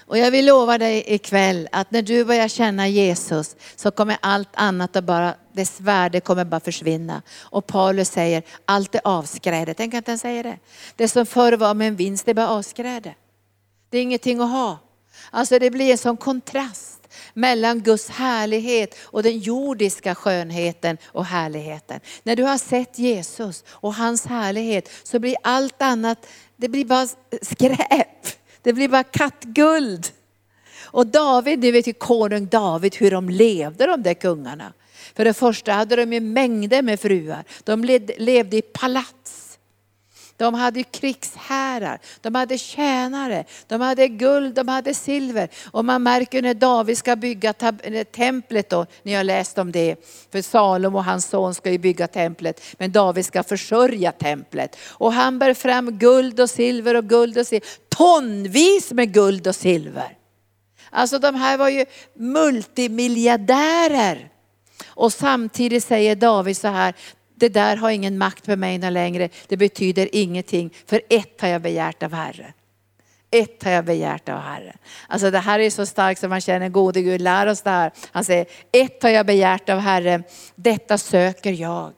[0.07, 4.49] Och jag vill lova dig ikväll att när du börjar känna Jesus så kommer allt
[4.53, 7.21] annat att bara, dess värde kommer bara försvinna.
[7.39, 9.73] Och Paulus säger, allt är avskräde.
[9.73, 10.57] Tänk att han säger det.
[10.95, 13.15] Det som förr var med en vinst, det är bara avskräde.
[13.89, 14.79] Det är ingenting att ha.
[15.31, 21.99] Alltså det blir en sån kontrast mellan Guds härlighet och den jordiska skönheten och härligheten.
[22.23, 27.07] När du har sett Jesus och hans härlighet så blir allt annat, det blir bara
[27.41, 28.36] skräp.
[28.67, 30.07] Det blir bara kattguld.
[30.83, 34.73] Och David, ni vet ju konung David hur de levde de där kungarna.
[35.15, 37.43] För det första hade de ju mängder med fruar.
[37.63, 37.83] De
[38.17, 39.46] levde i palats.
[40.37, 45.49] De hade krigshärar, de hade tjänare, de hade guld, de hade silver.
[45.71, 49.95] Och man märker när David ska bygga eh, templet då, ni har läst om det.
[50.31, 54.77] För Salomo och hans son ska ju bygga templet, men David ska försörja templet.
[54.87, 59.55] Och han bär fram guld och silver och guld och silver, tonvis med guld och
[59.55, 60.17] silver.
[60.89, 64.29] Alltså de här var ju multimiljardärer.
[64.87, 66.93] Och samtidigt säger David så här,
[67.39, 69.29] det där har ingen makt med mig längre.
[69.47, 70.73] Det betyder ingenting.
[70.85, 72.51] För ett har jag begärt av Herren.
[73.31, 74.77] Ett har jag begärt av Herren.
[75.07, 77.91] Alltså det här är så starkt som man känner, gode Gud lär oss det här.
[78.11, 80.23] Han säger, ett har jag begärt av Herren,
[80.55, 81.93] detta söker jag.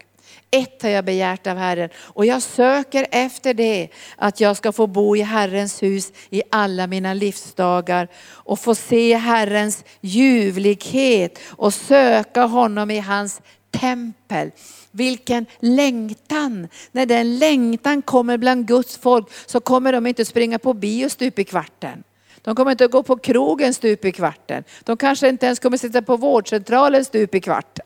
[0.52, 4.88] Ett har jag begärt av Herren och jag söker efter det, att jag ska få
[4.88, 12.44] bo i Herrens hus i alla mina livsdagar och få se Herrens ljuvlighet och söka
[12.44, 14.52] honom i hans tempel.
[14.92, 16.68] Vilken längtan!
[16.92, 21.40] När den längtan kommer bland Guds folk så kommer de inte springa på bio stup
[21.40, 22.04] i kvarten.
[22.42, 24.64] De kommer inte gå på krogen stup i kvarten.
[24.84, 27.86] De kanske inte ens kommer sitta på vårdcentralen stup i kvarten.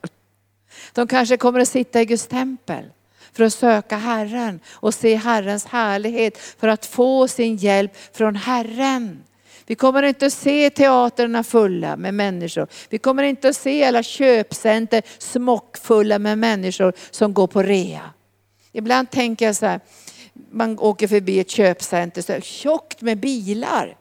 [0.94, 2.86] De kanske kommer att sitta i Guds tempel
[3.34, 9.24] för att söka Herren och se Herrens härlighet för att få sin hjälp från Herren.
[9.66, 12.68] Vi kommer inte att se teaterna fulla med människor.
[12.90, 18.10] Vi kommer inte att se alla köpcenter smockfulla med människor som går på rea.
[18.72, 19.80] Ibland tänker jag så här,
[20.52, 23.98] man åker förbi ett köpcenter, så här, tjockt med bilar.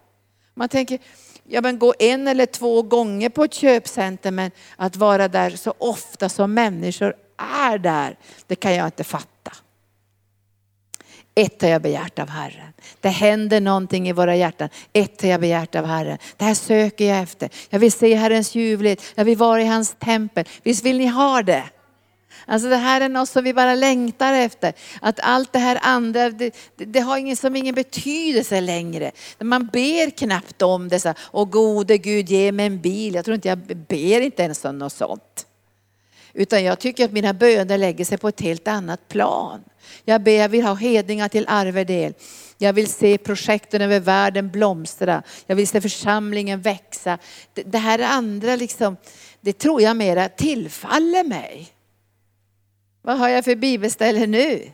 [0.55, 0.99] Man tänker,
[1.45, 5.75] ja men gå en eller två gånger på ett köpcenter, men att vara där så
[5.79, 9.32] ofta som människor är där, det kan jag inte fatta.
[11.35, 12.73] Ett har jag begärt av Herren.
[13.01, 14.69] Det händer någonting i våra hjärtan.
[14.93, 16.19] Ett har jag begärt av Herren.
[16.37, 17.51] Det här söker jag efter.
[17.71, 19.03] Jag vill se Herrens ljuvlighet.
[19.15, 20.45] Jag vill vara i hans tempel.
[20.63, 21.65] Visst vill ni ha det?
[22.47, 24.73] Alltså det här är något som vi bara längtar efter.
[25.01, 29.11] Att allt det här andra, det, det har ingen, som ingen betydelse längre.
[29.39, 31.01] Man ber knappt om det.
[31.01, 33.15] Så Åh gode Gud ge mig en bil.
[33.15, 35.47] Jag tror inte jag ber inte ens om något sånt.
[36.35, 39.65] Utan jag tycker att mina böner lägger sig på ett helt annat plan.
[40.05, 42.15] Jag ber, jag vill ha hedningar till arvedel.
[42.59, 45.23] Jag vill se projekten över världen blomstra.
[45.47, 47.19] Jag vill se församlingen växa.
[47.55, 48.97] Det, det här andra liksom,
[49.41, 51.69] det tror jag mera tillfaller mig.
[53.03, 54.71] Vad har jag för bibelställe nu?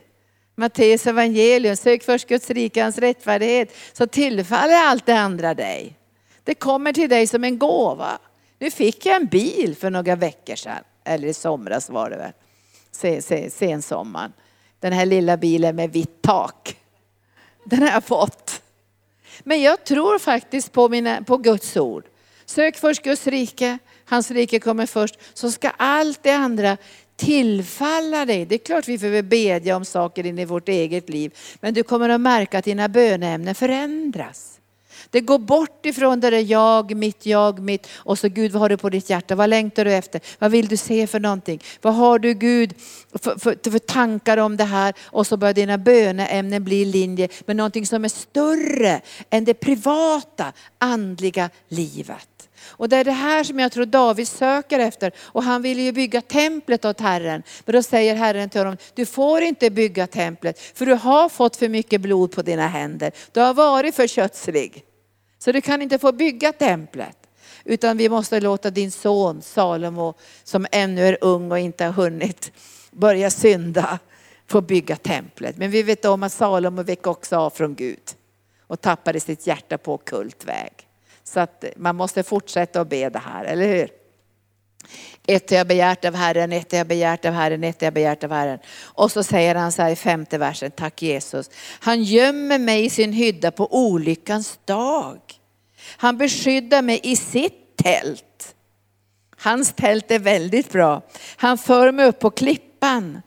[0.55, 5.95] Matteus evangelium, sök först Guds rike, hans rättfärdighet, så tillfaller allt det andra dig.
[6.43, 8.19] Det kommer till dig som en gåva.
[8.59, 13.51] Nu fick jag en bil för några veckor sedan, eller i somras var det väl,
[13.51, 14.33] sensommaren.
[14.79, 16.77] Den här lilla bilen med vitt tak.
[17.63, 18.61] Den har jag fått.
[19.43, 22.03] Men jag tror faktiskt på, mina, på Guds ord.
[22.45, 26.77] Sök först Guds rike, hans rike kommer först, så ska allt det andra
[27.15, 28.45] tillfalla dig.
[28.45, 31.83] Det är klart vi behöver bedja om saker in i vårt eget liv, men du
[31.83, 34.58] kommer att märka att dina böneämnen förändras.
[35.11, 38.69] Det går bort ifrån det där jag, mitt, jag, mitt och så Gud vad har
[38.69, 39.35] du på ditt hjärta?
[39.35, 40.21] Vad längtar du efter?
[40.39, 41.63] Vad vill du se för någonting?
[41.81, 42.73] Vad har du Gud
[43.13, 44.93] för, för, för tankar om det här?
[45.05, 49.53] Och så börjar dina böneämnen bli i linje med någonting som är större än det
[49.53, 52.27] privata andliga livet.
[52.67, 55.11] Och det är det här som jag tror David söker efter.
[55.19, 57.43] Och han vill ju bygga templet åt Herren.
[57.65, 61.55] Men då säger Herren till honom, du får inte bygga templet för du har fått
[61.55, 63.11] för mycket blod på dina händer.
[63.31, 64.83] Du har varit för kötslig.
[65.39, 67.17] Så du kan inte få bygga templet.
[67.63, 70.13] Utan vi måste låta din son Salomo,
[70.43, 72.51] som ännu är ung och inte har hunnit
[72.91, 73.99] börja synda,
[74.47, 75.57] få bygga templet.
[75.57, 78.15] Men vi vet om att Salomo vek också av från Gud.
[78.67, 80.71] och tappade sitt hjärta på kultväg.
[81.23, 83.98] Så att man måste fortsätta att be det här, eller hur?
[85.29, 87.93] Ett har jag begärt av Herren, ett har jag begärt av Herren, ett har jag
[87.93, 88.59] begärt av Herren.
[88.81, 91.49] Och så säger han så här i femte versen, tack Jesus.
[91.79, 95.19] Han gömmer mig i sin hydda på olyckans dag.
[95.97, 98.55] Han beskyddar mig i sitt tält.
[99.37, 101.01] Hans tält är väldigt bra.
[101.35, 103.21] Han för mig upp på klippan.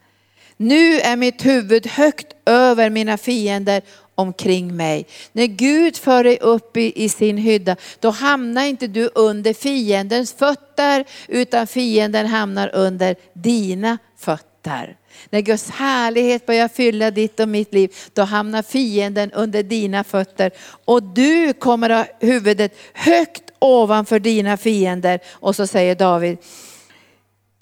[0.57, 3.82] Nu är mitt huvud högt över mina fiender
[4.14, 5.06] omkring mig.
[5.32, 10.32] När Gud för dig upp i, i, sin hydda, då hamnar inte du under fiendens
[10.32, 14.96] fötter, utan fienden hamnar under dina fötter.
[15.30, 20.50] När Guds härlighet börjar fylla ditt och mitt liv, då hamnar fienden under dina fötter.
[20.84, 25.20] Och du kommer ha huvudet högt ovanför dina fiender.
[25.30, 26.38] Och så säger David,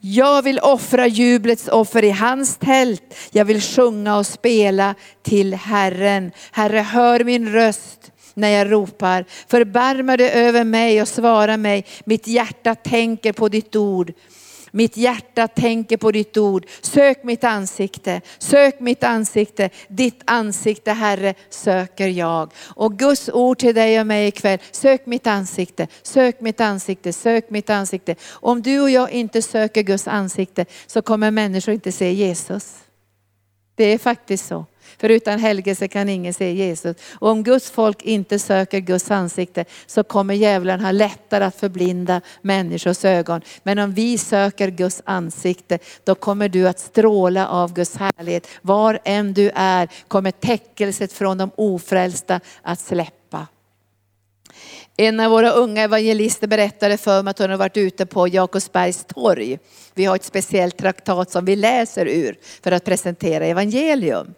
[0.00, 3.14] jag vill offra jublets offer i hans tält.
[3.30, 6.32] Jag vill sjunga och spela till Herren.
[6.52, 9.24] Herre, hör min röst när jag ropar.
[9.48, 11.84] Förbarma dig över mig och svara mig.
[12.04, 14.12] Mitt hjärta tänker på ditt ord.
[14.70, 16.66] Mitt hjärta tänker på ditt ord.
[16.80, 19.70] Sök mitt ansikte, sök mitt ansikte.
[19.88, 22.52] Ditt ansikte Herre söker jag.
[22.58, 24.58] Och Guds ord till dig och mig ikväll.
[24.70, 28.14] Sök mitt ansikte, sök mitt ansikte, sök mitt ansikte.
[28.30, 32.76] Om du och jag inte söker Guds ansikte så kommer människor inte se Jesus.
[33.74, 34.66] Det är faktiskt så.
[35.00, 36.96] För utan helgelse kan ingen se Jesus.
[37.12, 42.20] Och om Guds folk inte söker Guds ansikte så kommer djävulen ha lättare att förblinda
[42.42, 43.40] människors ögon.
[43.62, 48.48] Men om vi söker Guds ansikte då kommer du att stråla av Guds härlighet.
[48.62, 53.46] Var än du är kommer täckelset från de ofrälsta att släppa.
[54.96, 59.04] En av våra unga evangelister berättade för mig att hon har varit ute på Jakobsbergs
[59.04, 59.58] torg.
[59.94, 64.34] Vi har ett speciellt traktat som vi läser ur för att presentera evangelium.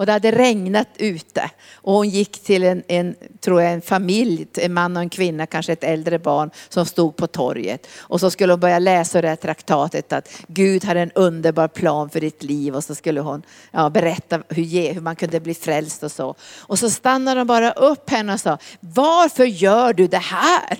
[0.00, 1.50] Och det hade regnat ute.
[1.74, 5.46] Och hon gick till en, en, tror jag, en familj, en man och en kvinna,
[5.46, 7.86] kanske ett äldre barn som stod på torget.
[7.98, 12.10] Och så skulle hon börja läsa det här traktatet att Gud har en underbar plan
[12.10, 12.76] för ditt liv.
[12.76, 16.34] Och så skulle hon ja, berätta hur, hur man kunde bli frälst och så.
[16.60, 20.78] Och så stannade de bara upp henne och sa, varför gör du det här?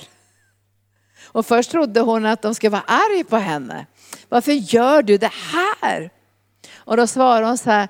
[1.24, 3.86] Och först trodde hon att de skulle vara arg på henne.
[4.28, 6.10] Varför gör du det här?
[6.76, 7.88] Och då svarade hon så här,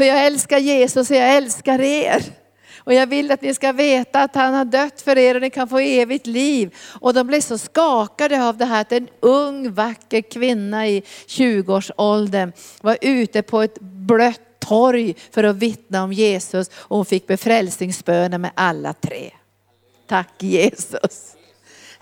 [0.00, 2.22] för jag älskar Jesus och jag älskar er.
[2.78, 5.50] Och jag vill att ni ska veta att han har dött för er och ni
[5.50, 6.74] kan få evigt liv.
[7.00, 12.52] Och de blev så skakade av det här att en ung vacker kvinna i 20-årsåldern
[12.80, 18.38] var ute på ett blött torg för att vittna om Jesus och hon fick befrälsningsböner
[18.38, 19.30] med alla tre.
[20.06, 21.36] Tack Jesus.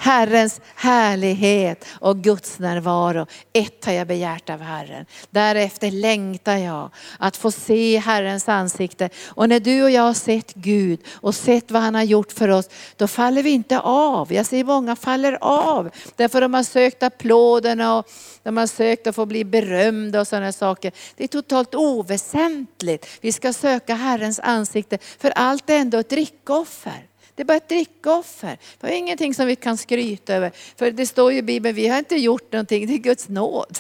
[0.01, 3.26] Herrens härlighet och Guds närvaro.
[3.53, 5.07] Ett har jag begärt av Herren.
[5.30, 9.11] Därefter längtar jag att få se Herrens ansikte.
[9.26, 12.49] Och när du och jag har sett Gud och sett vad han har gjort för
[12.49, 14.32] oss, då faller vi inte av.
[14.32, 15.90] Jag ser många faller av.
[16.16, 18.09] Därför de har sökt applåderna och
[18.42, 20.92] de har sökt att få bli berömda och sådana saker.
[21.16, 23.07] Det är totalt oväsentligt.
[23.20, 27.08] Vi ska söka Herrens ansikte för allt är ändå ett drickoffer.
[27.39, 28.59] Det är bara ett drickoffer.
[28.80, 30.53] Det är ingenting som vi kan skryta över.
[30.76, 33.78] För det står ju i Bibeln, vi har inte gjort någonting, det är Guds nåd.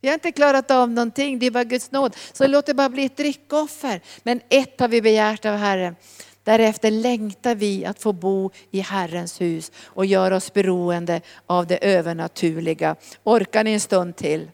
[0.00, 2.16] Vi har inte klarat av någonting, det är bara Guds nåd.
[2.32, 4.00] Så låt det bara bli ett drickoffer.
[4.22, 5.96] Men ett har vi begärt av Herren.
[6.44, 11.76] Därefter längtar vi att få bo i Herrens hus och göra oss beroende av det
[11.76, 12.96] övernaturliga.
[13.22, 14.50] Orkar ni en stund till?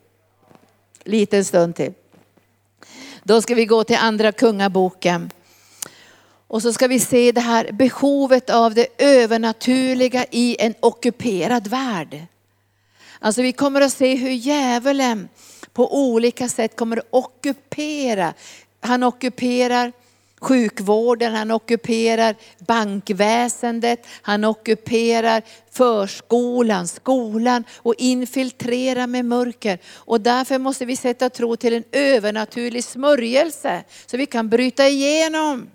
[1.04, 1.92] Liten stund till.
[3.22, 5.30] Då ska vi gå till andra kungaboken.
[6.48, 12.26] Och så ska vi se det här behovet av det övernaturliga i en ockuperad värld.
[13.18, 15.28] Alltså vi kommer att se hur djävulen
[15.72, 18.34] på olika sätt kommer att ockupera.
[18.80, 19.92] Han ockuperar
[20.40, 29.78] sjukvården, han ockuperar bankväsendet, han ockuperar förskolan, skolan och infiltrerar med mörker.
[29.94, 35.70] Och därför måste vi sätta tro till en övernaturlig smörjelse så vi kan bryta igenom.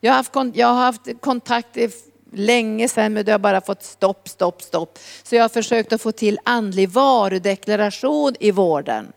[0.00, 1.76] Jag har haft, jag har haft kontakt
[2.32, 4.98] länge sedan men det har bara fått stopp, stopp, stopp.
[5.22, 9.12] Så jag har försökt att få till andlig varudeklaration i vården.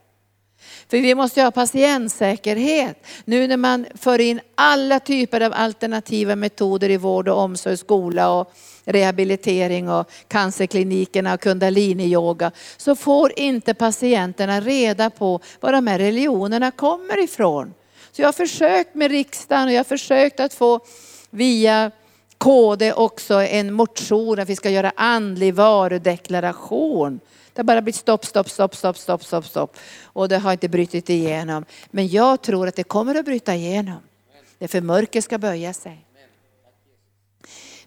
[0.89, 3.05] För vi måste ha patientsäkerhet.
[3.25, 8.33] Nu när man för in alla typer av alternativa metoder i vård och omsorg, skola
[8.33, 8.53] och
[8.85, 16.71] rehabilitering och cancerklinikerna och kundaliniyoga så får inte patienterna reda på var de här religionerna
[16.71, 17.73] kommer ifrån.
[18.11, 20.79] Så jag har försökt med riksdagen och jag har försökt att få
[21.29, 21.91] via
[22.37, 27.19] KD också en motion att vi ska göra andlig varudeklaration.
[27.53, 29.77] Det har bara blivit stopp, stopp, stopp, stopp, stopp, stopp, stopp.
[30.03, 31.65] Och det har inte brutit igenom.
[31.91, 33.99] Men jag tror att det kommer att bryta igenom.
[34.57, 36.05] Det för mörker ska böja sig.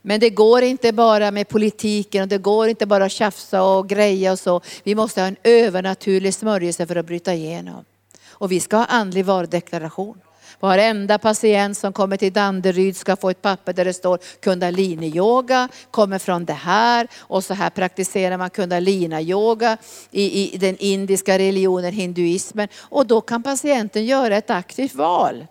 [0.03, 3.89] Men det går inte bara med politiken och det går inte bara att tjafsa och
[3.89, 4.61] greja och så.
[4.83, 7.85] Vi måste ha en övernaturlig smörjelse för att bryta igenom.
[8.45, 10.19] Och vi ska ha andlig varudeklaration.
[10.61, 16.19] Varenda patient som kommer till Danderyd ska få ett papper där det står kundalini-yoga, kommer
[16.19, 19.77] från det här och så här praktiserar man kundalina-yoga
[20.11, 22.69] i, i den indiska religionen, hinduismen.
[22.81, 25.47] Och då kan patienten göra ett aktivt val.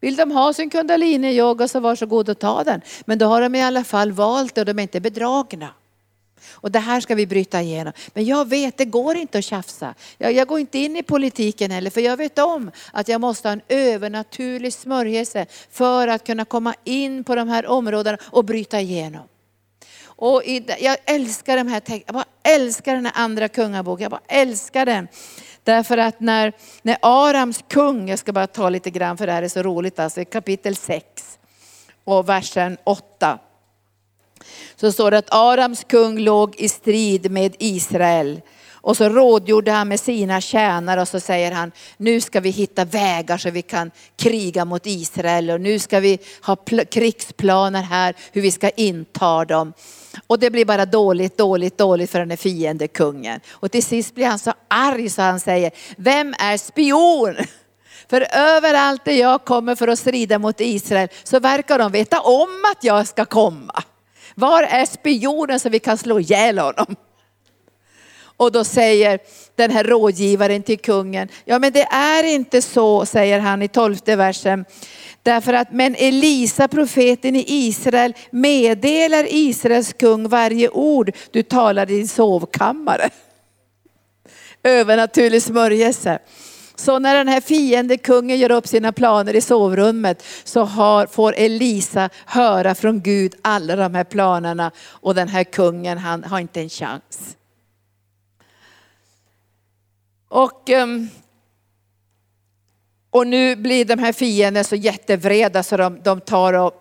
[0.00, 2.80] Vill de ha sin kundalini-yoga så varsågod och ta den.
[3.04, 5.68] Men då har de i alla fall valt det och de är inte bedragna.
[6.52, 7.92] Och det här ska vi bryta igenom.
[8.14, 9.94] Men jag vet, det går inte att tjafsa.
[10.18, 13.48] Jag, jag går inte in i politiken heller, för jag vet om att jag måste
[13.48, 18.80] ha en övernaturlig smörjelse för att kunna komma in på de här områdena och bryta
[18.80, 19.28] igenom.
[20.16, 24.20] Och i, jag älskar de här jag bara älskar den här andra kungaboken, jag bara
[24.28, 25.08] älskar den.
[25.64, 29.42] Därför att när, när Arams kung, jag ska bara ta lite grann för det här
[29.42, 31.38] är så roligt, alltså kapitel 6
[32.04, 33.38] och versen 8
[34.76, 38.40] så står det att Arams kung låg i strid med Israel.
[38.84, 42.84] Och så rådgjorde han med sina tjänare och så säger han, nu ska vi hitta
[42.84, 46.56] vägar så vi kan kriga mot Israel och nu ska vi ha
[46.90, 49.72] krigsplaner här hur vi ska inta dem.
[50.26, 53.40] Och det blir bara dåligt, dåligt, dåligt för den här fiendekungen.
[53.50, 57.36] Och till sist blir han så arg så han säger, vem är spion?
[58.10, 62.64] För överallt där jag kommer för att strida mot Israel så verkar de veta om
[62.72, 63.82] att jag ska komma.
[64.34, 66.96] Var är spionen så vi kan slå ihjäl honom?
[68.36, 69.18] Och då säger
[69.56, 74.16] den här rådgivaren till kungen, ja men det är inte så, säger han i tolfte
[74.16, 74.64] versen.
[75.22, 81.96] Därför att, men Elisa, profeten i Israel, meddelar Israels kung varje ord du talar i
[81.96, 83.10] din sovkammare.
[84.62, 86.18] Övernaturlig smörjelse.
[86.76, 92.10] Så när den här fiendekungen gör upp sina planer i sovrummet så har, får Elisa
[92.26, 96.68] höra från Gud alla de här planerna och den här kungen han har inte en
[96.68, 97.36] chans.
[100.28, 101.08] Och, ehm,
[103.10, 106.80] och nu blir de här fienden så jättevreda så de, de tar och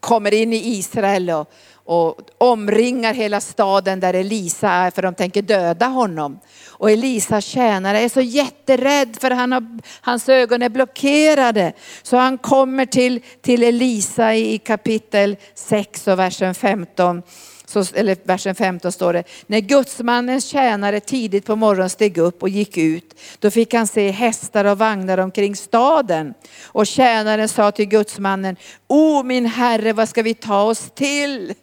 [0.00, 1.52] kommer in i Israel och,
[1.88, 6.40] och omringar hela staden där Elisa är för de tänker döda honom.
[6.68, 11.72] Och Elisas tjänare är så jätterädd för han har, hans ögon är blockerade.
[12.02, 17.22] Så han kommer till, till Elisa i kapitel 6 och versen 15.
[17.66, 22.48] Så, eller versen 15 står det, när gudsmannens tjänare tidigt på morgonen steg upp och
[22.48, 26.34] gick ut, då fick han se hästar och vagnar omkring staden.
[26.64, 31.54] Och tjänaren sa till gudsmannen, O min herre, vad ska vi ta oss till?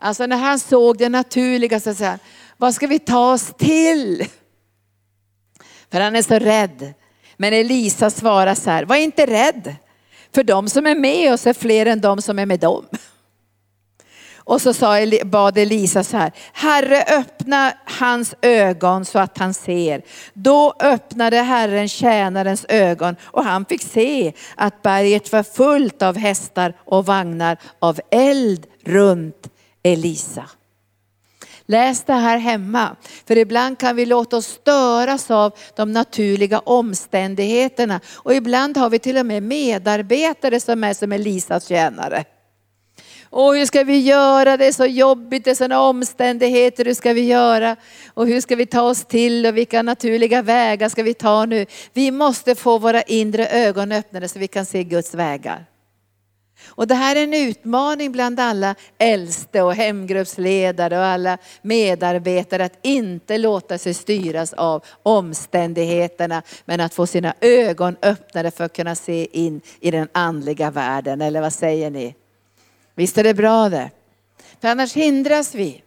[0.00, 2.18] Alltså när han såg det naturliga så säger han,
[2.56, 4.26] vad ska vi ta oss till?
[5.90, 6.94] För han är så rädd.
[7.36, 9.76] Men Elisa svarar så här, var inte rädd.
[10.34, 12.84] För de som är med oss är fler än de som är med dem.
[14.36, 20.02] Och så sa, bad Elisa så här, Herre öppna hans ögon så att han ser.
[20.34, 26.74] Då öppnade Herren tjänarens ögon och han fick se att berget var fullt av hästar
[26.84, 29.48] och vagnar av eld runt
[29.82, 30.44] Elisa.
[31.66, 32.96] Läs det här hemma.
[33.26, 38.00] För ibland kan vi låta oss störas av de naturliga omständigheterna.
[38.14, 42.24] Och ibland har vi till och med medarbetare som är som Elisas tjänare.
[43.30, 44.56] Och hur ska vi göra?
[44.56, 46.84] Det är så jobbigt, det är sådana omständigheter.
[46.84, 47.76] Hur ska vi göra?
[48.14, 49.46] Och hur ska vi ta oss till?
[49.46, 51.66] Och vilka naturliga vägar ska vi ta nu?
[51.92, 55.69] Vi måste få våra inre ögon öppnade så vi kan se Guds vägar.
[56.80, 62.78] Och det här är en utmaning bland alla äldste och hemgruppsledare och alla medarbetare att
[62.82, 68.94] inte låta sig styras av omständigheterna men att få sina ögon öppnade för att kunna
[68.94, 71.20] se in i den andliga världen.
[71.20, 72.14] Eller vad säger ni?
[72.94, 73.90] Visst är det bra det?
[74.60, 75.82] För annars hindras vi.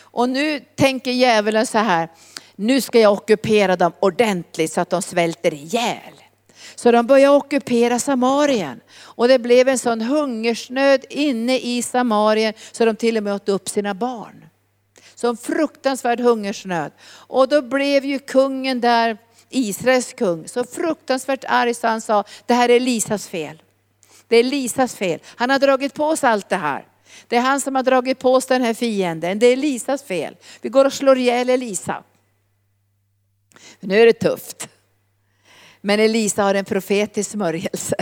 [0.00, 2.08] Och nu tänker djävulen så här,
[2.56, 6.19] nu ska jag ockupera dem ordentligt så att de svälter ihjäl.
[6.80, 8.80] Så de började ockupera Samarien.
[9.00, 13.48] Och det blev en sån hungersnöd inne i Samarien så de till och med åt
[13.48, 14.44] upp sina barn.
[15.14, 16.92] Så en fruktansvärd hungersnöd.
[17.10, 19.18] Och då blev ju kungen där,
[19.48, 23.62] Israels kung, så fruktansvärt arg så han sa, det här är Lisas fel.
[24.28, 25.20] Det är Lisas fel.
[25.26, 26.84] Han har dragit på oss allt det här.
[27.28, 29.38] Det är han som har dragit på oss den här fienden.
[29.38, 30.36] Det är Lisas fel.
[30.60, 32.02] Vi går och slår ihjäl Elisa.
[33.80, 34.68] Nu är det tufft.
[35.80, 37.96] Men Elisa har en profetisk smörjelse.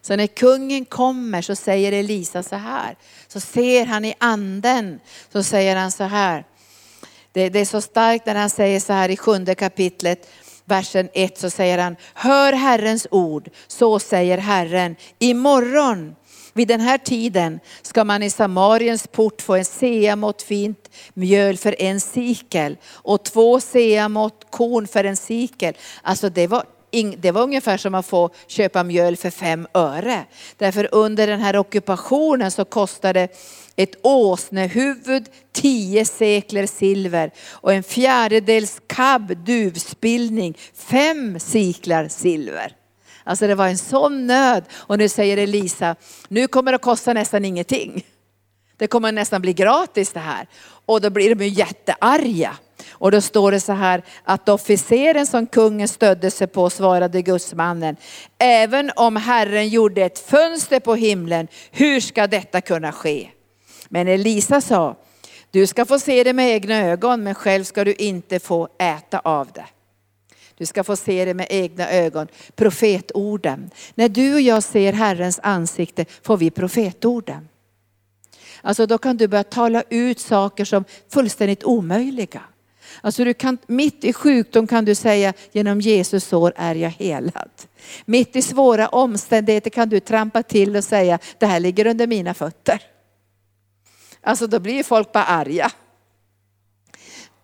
[0.00, 2.96] Så när kungen kommer så säger Elisa så här.
[3.28, 5.00] Så ser han i anden,
[5.32, 6.44] så säger han så här.
[7.32, 10.28] Det, det är så starkt när han säger så här i sjunde kapitlet,
[10.64, 16.14] versen 1 så säger han, hör Herrens ord, så säger Herren, imorgon
[16.52, 21.82] Vid den här tiden ska man i Samariens port få en seamått fint mjöl för
[21.82, 25.74] en sikel och två seamått korn för en sikel.
[26.02, 26.64] Alltså det var
[27.18, 30.24] det var ungefär som att få köpa mjöl för fem öre.
[30.56, 33.28] Därför under den här ockupationen så kostade
[33.76, 42.76] ett åsnehuvud tio sekler silver och en fjärdedels kab duvspillning fem siklar silver.
[43.24, 44.64] Alltså det var en sån nöd.
[44.72, 45.96] Och nu säger Elisa,
[46.28, 48.06] nu kommer det att kosta nästan ingenting.
[48.76, 50.46] Det kommer nästan bli gratis det här.
[50.86, 52.56] Och då blir de ju jättearga.
[52.90, 57.96] Och då står det så här att officeren som kungen stödde sig på svarade gudsmannen,
[58.38, 63.28] även om Herren gjorde ett fönster på himlen, hur ska detta kunna ske?
[63.88, 64.96] Men Elisa sa,
[65.50, 69.18] du ska få se det med egna ögon, men själv ska du inte få äta
[69.18, 69.66] av det.
[70.56, 72.28] Du ska få se det med egna ögon.
[72.54, 73.70] Profetorden.
[73.94, 77.48] När du och jag ser Herrens ansikte får vi profetorden.
[78.60, 82.42] Alltså då kan du börja tala ut saker som fullständigt omöjliga.
[83.00, 87.50] Alltså du kan, mitt i sjukdom kan du säga genom Jesus sår är jag helad.
[88.04, 92.34] Mitt i svåra omständigheter kan du trampa till och säga det här ligger under mina
[92.34, 92.82] fötter.
[94.20, 95.72] Alltså då blir folk bara arga.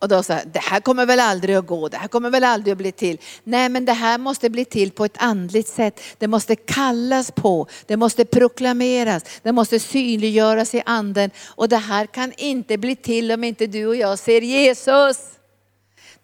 [0.00, 2.72] Och då sa det här kommer väl aldrig att gå, det här kommer väl aldrig
[2.72, 3.18] att bli till.
[3.44, 6.00] Nej men det här måste bli till på ett andligt sätt.
[6.18, 11.30] Det måste kallas på, det måste proklameras, det måste synliggöras i anden.
[11.46, 15.37] Och det här kan inte bli till om inte du och jag ser Jesus.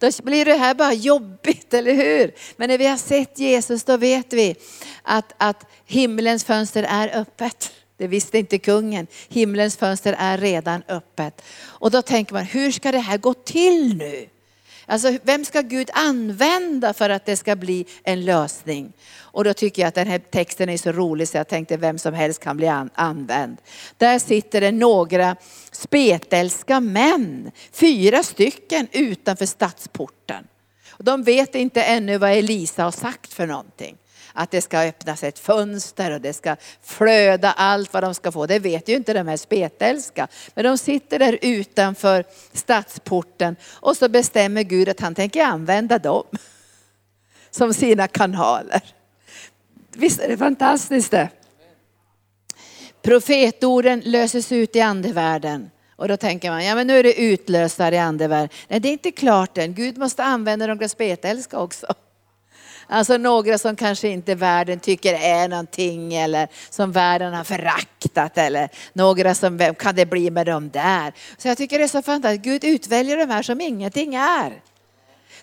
[0.05, 2.33] Då blir det här bara jobbigt, eller hur?
[2.57, 4.55] Men när vi har sett Jesus då vet vi
[5.03, 7.71] att, att himlens fönster är öppet.
[7.97, 9.07] Det visste inte kungen.
[9.29, 11.41] Himlens fönster är redan öppet.
[11.63, 14.29] Och då tänker man, hur ska det här gå till nu?
[14.85, 18.93] Alltså vem ska Gud använda för att det ska bli en lösning?
[19.19, 21.97] Och då tycker jag att den här texten är så rolig så jag tänkte vem
[21.97, 23.57] som helst kan bli an använd.
[23.97, 25.35] Där sitter det några
[25.71, 30.47] spetälska män, fyra stycken utanför stadsporten.
[30.97, 33.97] De vet inte ännu vad Elisa har sagt för någonting
[34.35, 38.45] att det ska öppnas ett fönster och det ska flöda allt vad de ska få.
[38.45, 40.27] Det vet ju inte de här spetälska.
[40.53, 42.23] Men de sitter där utanför
[42.53, 46.23] stadsporten och så bestämmer Gud att han tänker använda dem
[47.51, 48.81] som sina kanaler.
[49.93, 51.29] Visst är det fantastiskt det?
[53.01, 55.69] Profetorden löses ut i andevärlden.
[55.95, 58.49] Och då tänker man, ja men nu är det utlösare i andevärlden.
[58.67, 61.87] Nej det är inte klart än, Gud måste använda de spetälska också.
[62.87, 68.69] Alltså några som kanske inte världen tycker är någonting eller som världen har föraktat eller
[68.93, 71.13] några som, vem kan det bli med dem där?
[71.37, 74.61] Så jag tycker det är så fantastiskt, Gud utväljer de här som ingenting är.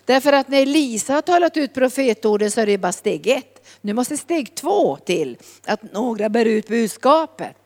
[0.05, 3.67] Därför att när Lisa har talat ut profetorden så är det bara steg ett.
[3.81, 7.62] Nu måste steg två till, att några bär ut budskapet.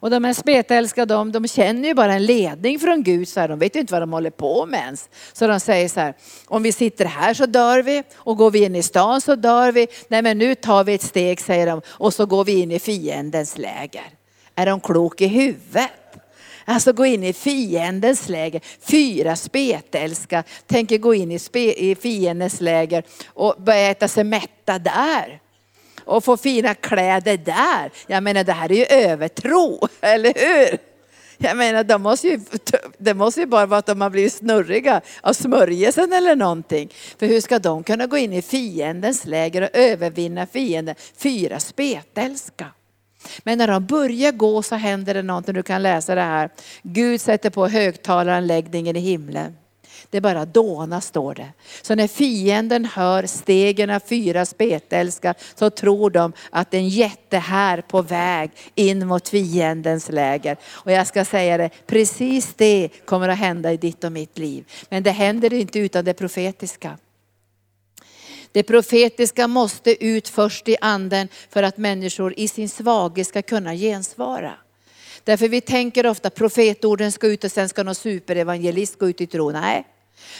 [0.00, 3.48] Och de här spetälska de, de känner ju bara en ledning från Gud, så här,
[3.48, 5.08] de vet ju inte vad de håller på med ens.
[5.32, 6.14] Så de säger så här,
[6.46, 9.72] om vi sitter här så dör vi och går vi in i stan så dör
[9.72, 9.86] vi.
[10.08, 12.78] Nej men nu tar vi ett steg säger de och så går vi in i
[12.78, 14.06] fiendens läger.
[14.54, 15.90] Är de klok i huvudet?
[16.64, 18.60] Alltså gå in i fiendens läger.
[18.80, 24.78] Fyra spetälska tänker gå in i, spe, i fiendens läger och börja äta sig mätta
[24.78, 25.40] där
[26.10, 27.90] och få fina kläder där.
[28.06, 30.78] Jag menar det här är ju övertro, eller hur?
[31.42, 32.40] Jag menar de måste ju,
[32.98, 36.92] det måste ju bara vara att de har blivit snurriga av smörjelsen eller någonting.
[37.18, 40.94] För hur ska de kunna gå in i fiendens läger och övervinna fienden?
[41.16, 42.66] Fyra spetälska.
[43.42, 46.50] Men när de börjar gå så händer det någonting, du kan läsa det här.
[46.82, 49.56] Gud sätter på högtalaranläggningen i himlen.
[50.10, 51.52] Det bara dåna står det.
[51.82, 57.80] Så när fienden hör stegen av fyra spetälska så tror de att en jätte här
[57.80, 60.56] på väg in mot fiendens läger.
[60.68, 64.64] Och jag ska säga det, precis det kommer att hända i ditt och mitt liv.
[64.88, 66.98] Men det händer inte utan det profetiska.
[68.52, 73.74] Det profetiska måste ut först i anden för att människor i sin svaghet ska kunna
[73.74, 74.52] gensvara.
[75.24, 79.26] Därför vi tänker ofta profetorden ska ut och sen ska någon superevangelist gå ut i
[79.26, 79.50] tro.
[79.50, 79.86] Nej,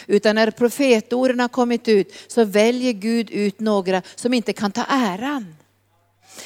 [0.07, 4.85] utan när profetorden har kommit ut så väljer Gud ut några som inte kan ta
[4.89, 5.55] äran.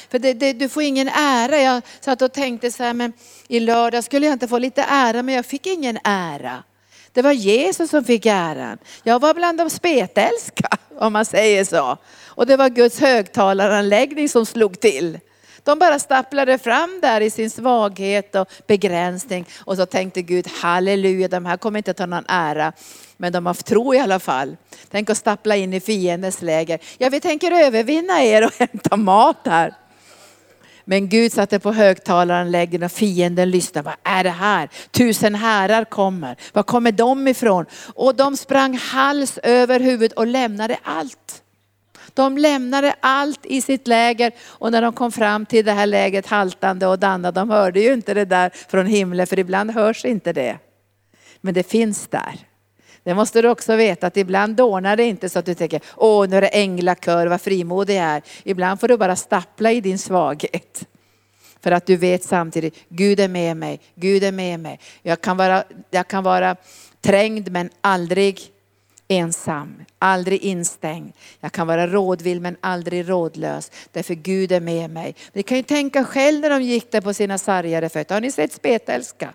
[0.09, 1.61] För det, det, du får ingen ära.
[1.61, 3.13] Jag satt och tänkte så här, men
[3.47, 6.63] i lördag skulle jag inte få lite ära, men jag fick ingen ära.
[7.11, 8.77] Det var Jesus som fick äran.
[9.03, 10.67] Jag var bland de spetälska,
[10.99, 11.97] om man säger så.
[12.25, 15.19] Och det var Guds högtalaranläggning som slog till.
[15.65, 19.45] De bara stapplade fram där i sin svaghet och begränsning.
[19.59, 22.73] Och så tänkte Gud, halleluja, de här kommer inte ta någon ära.
[23.17, 24.57] Men de har tro i alla fall.
[24.91, 26.79] Tänk att stappla in i fiendens läger.
[26.97, 29.73] Ja, vi tänker övervinna er och hämta mat här.
[30.85, 33.85] Men Gud satte på högtalaranläggningen och fienden lyssnade.
[33.85, 34.69] Vad är det här?
[34.91, 36.35] Tusen härar kommer.
[36.53, 37.65] Var kommer de ifrån?
[37.95, 41.41] Och de sprang hals över huvud och lämnade allt.
[42.15, 46.27] De lämnade allt i sitt läger och när de kom fram till det här lägret
[46.27, 50.33] haltande och danna, de hörde ju inte det där från himlen för ibland hörs inte
[50.33, 50.57] det.
[51.41, 52.39] Men det finns där.
[53.03, 56.27] Det måste du också veta att ibland dånar det inte så att du tänker, åh
[56.27, 58.21] nu är det änglakör, vad frimodig jag är.
[58.43, 60.87] Ibland får du bara stappla i din svaghet.
[61.61, 64.79] För att du vet samtidigt, Gud är med mig, Gud är med mig.
[65.01, 66.55] Jag kan vara, jag kan vara
[67.01, 68.54] trängd men aldrig
[69.07, 71.13] ensam, aldrig instängd.
[71.39, 73.71] Jag kan vara rådvill men aldrig rådlös.
[73.91, 75.15] Därför Gud är med mig.
[75.33, 78.15] Ni kan ju tänka själv när de gick där på sina sargade fötter.
[78.15, 79.33] Har ni sett spetälska?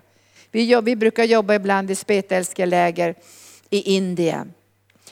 [0.51, 3.15] Vi, vi brukar jobba ibland i spetälskeläger
[3.69, 4.53] i Indien.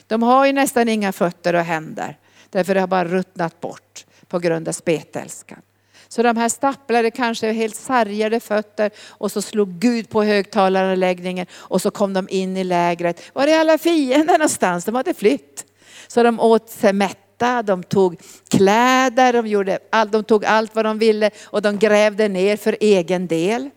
[0.08, 2.18] De har ju nästan inga fötter och händer.
[2.50, 5.62] Därför det har bara ruttnat bort på grund av spetälskan.
[6.10, 11.82] Så de här stapplade kanske helt sargade fötter och så slog Gud på högtalaranläggningen och
[11.82, 13.22] så kom de in i lägret.
[13.34, 14.86] Var är alla fiender någonstans?
[14.86, 15.66] De hade flytt.
[16.08, 20.86] Så de åt sig mätta, de tog kläder, de, gjorde all, de tog allt vad
[20.86, 23.70] de ville och de grävde ner för egen del.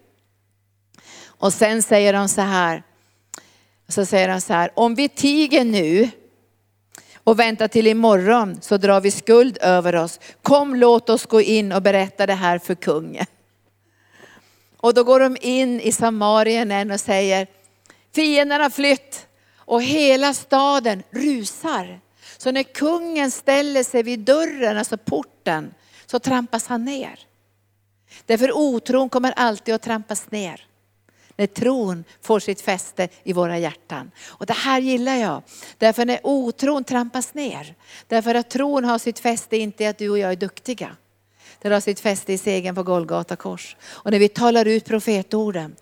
[1.25, 2.83] Och sen säger de så här,
[3.89, 6.11] så säger de så här, om vi tiger nu
[7.25, 10.21] och väntar till imorgon så drar vi skuld över oss.
[10.43, 13.27] Kom låt oss gå in och berätta det här för kungen.
[14.77, 17.47] Och då går de in i Samarien och säger,
[18.15, 22.01] fienden har flytt och hela staden rusar.
[22.37, 25.75] Så när kungen ställer sig vid dörren, alltså porten,
[26.07, 27.19] så trampas han ner.
[28.27, 30.67] Därför otron kommer alltid att trampas ner
[31.37, 34.11] när tron får sitt fäste i våra hjärtan.
[34.27, 35.43] Och det här gillar jag.
[35.79, 37.75] Därför när otron trampas ner.
[38.09, 40.97] Därför att tron har sitt fäste inte i att du och jag är duktiga.
[41.63, 43.77] Det har sitt fäste i segern på Golgata kors.
[43.85, 45.77] Och när vi talar ut profetorden,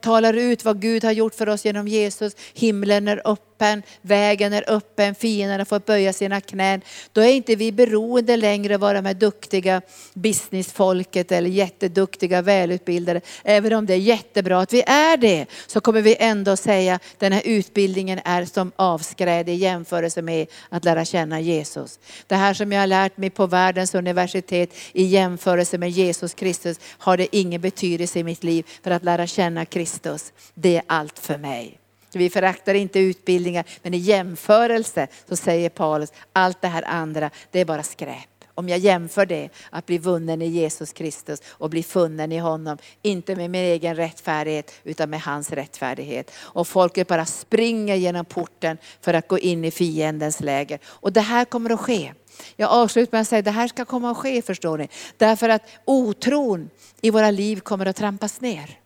[0.00, 4.70] talar ut vad Gud har gjort för oss genom Jesus, himlen är öppen, vägen är
[4.70, 6.80] öppen, fienden har fått böja sina knän.
[7.12, 9.82] Då är inte vi beroende längre av vara med duktiga
[10.14, 13.20] businessfolket eller jätteduktiga välutbildade.
[13.44, 17.32] Även om det är jättebra att vi är det, så kommer vi ändå säga den
[17.32, 21.98] här utbildningen är som avskräd i jämförelse med att lära känna Jesus.
[22.26, 26.80] Det här som jag har lärt mig på världens universitet i jämförelse med Jesus Kristus
[26.98, 30.32] har det ingen betydelse i mitt liv för att lära känna Kristus.
[30.54, 31.78] Det är allt för mig.
[32.12, 37.60] Vi föraktar inte utbildningar, men i jämförelse så säger Paulus, allt det här andra, det
[37.60, 38.28] är bara skräp.
[38.54, 42.78] Om jag jämför det, att bli vunnen i Jesus Kristus och bli funnen i honom,
[43.02, 46.30] inte med min egen rättfärdighet utan med hans rättfärdighet.
[46.36, 50.78] Och folket bara springer genom porten för att gå in i fiendens läger.
[50.84, 52.12] Och det här kommer att ske.
[52.56, 54.88] Jag avslutar med att säga att det här ska komma att ske förstår ni.
[55.16, 56.70] Därför att otron
[57.00, 58.78] i våra liv kommer att trampas ner.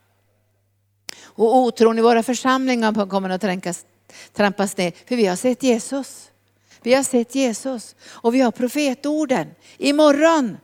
[1.22, 3.84] Och otron i våra församlingar kommer att trampas,
[4.32, 4.92] trampas ner.
[5.06, 6.30] För vi har sett Jesus.
[6.82, 9.50] Vi har sett Jesus och vi har profetorden.
[9.78, 10.56] Imorgon,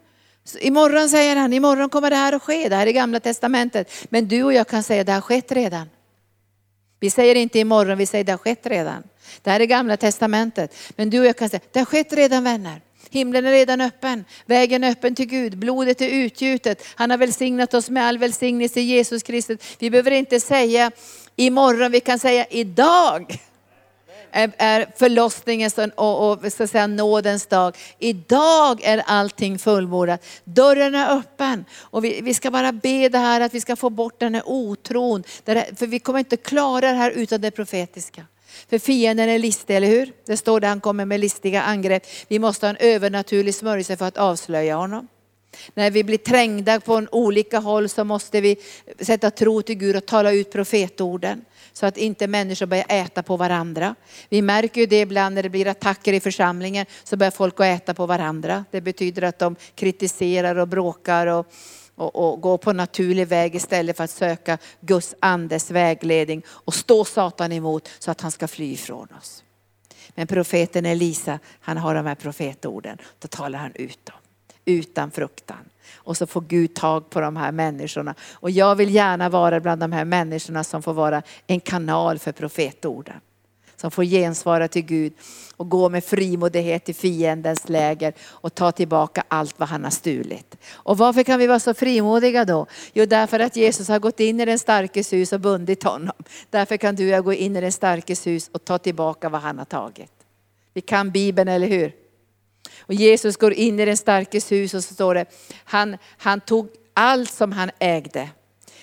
[0.61, 2.69] imorgon säger han, imorgon kommer det här att ske.
[2.69, 3.91] Det här är gamla testamentet.
[4.09, 5.89] Men du och jag kan säga, det har skett redan.
[7.01, 9.03] Vi säger inte imorgon, vi säger det har skett redan.
[9.43, 10.77] Det här är gamla testamentet.
[10.97, 12.81] Men du och jag kan säga, det har skett redan vänner.
[13.11, 16.83] Himlen är redan öppen, vägen är öppen till Gud, blodet är utgjutet.
[16.95, 19.59] Han har välsignat oss med all välsignelse i Jesus Kristus.
[19.79, 20.91] Vi behöver inte säga
[21.37, 23.39] imorgon, vi kan säga idag
[24.33, 27.77] är förlossningens och, och ska säga, nådens dag.
[27.99, 30.25] Idag är allting fullbordat.
[30.45, 31.65] Dörren är öppen.
[31.79, 34.43] Och vi, vi, ska bara be det här att vi ska få bort den här
[34.47, 35.23] otron.
[35.77, 38.27] För vi kommer inte klara det här utan det profetiska.
[38.71, 40.13] För fienden är listig, eller hur?
[40.27, 42.03] Det står där han kommer med listiga angrepp.
[42.29, 45.09] Vi måste ha en övernaturlig smörjelse för att avslöja honom.
[45.75, 48.57] När vi blir trängda på olika håll så måste vi
[49.01, 51.45] sätta tro till Gud och tala ut profetorden.
[51.73, 53.95] Så att inte människor börjar äta på varandra.
[54.29, 57.67] Vi märker ju det ibland när det blir attacker i församlingen så börjar folk att
[57.67, 58.65] äta på varandra.
[58.71, 61.47] Det betyder att de kritiserar och bråkar och,
[61.95, 67.05] och, och går på naturlig väg istället för att söka Guds andes vägledning och stå
[67.05, 69.45] Satan emot så att han ska fly ifrån oss.
[70.09, 74.17] Men profeten Elisa, han har de här profetorden, då talar han ut dem
[74.67, 75.65] utan fruktan.
[75.95, 78.15] Och så får Gud tag på de här människorna.
[78.33, 82.33] Och jag vill gärna vara bland de här människorna som får vara en kanal för
[82.33, 83.21] profetorden.
[83.77, 85.13] Som får gensvara till Gud
[85.57, 90.57] och gå med frimodighet i fiendens läger och ta tillbaka allt vad han har stulit.
[90.73, 92.67] Och varför kan vi vara så frimodiga då?
[92.93, 96.17] Jo, därför att Jesus har gått in i den starkes hus och bundit honom.
[96.51, 99.41] Därför kan du och jag gå in i den starkes hus och ta tillbaka vad
[99.41, 100.13] han har tagit.
[100.75, 102.06] Vi kan Bibeln, eller hur?
[102.87, 105.27] Och Jesus går in i den starkes hus och så står det,
[105.65, 108.29] han, han tog allt som han ägde.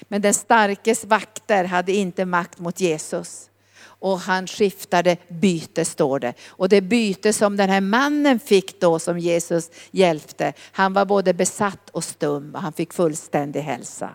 [0.02, 3.50] Men den starkes vakter hade inte makt mot Jesus.
[3.84, 6.34] Och han skiftade byte står det.
[6.48, 11.34] Och det byte som den här mannen fick då som Jesus hjälpte, han var både
[11.34, 14.10] besatt och stum och han fick fullständig hälsa.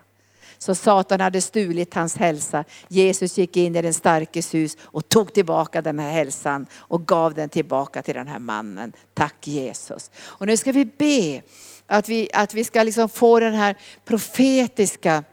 [0.59, 2.63] Så Satan hade stulit hans hälsa.
[2.87, 7.33] Jesus gick in i den starkes hus och tog tillbaka den här hälsan och gav
[7.33, 8.93] den tillbaka till den här mannen.
[9.13, 10.11] Tack Jesus.
[10.17, 11.41] Och nu ska vi be
[11.87, 15.23] att vi, att vi ska liksom få den här profetiska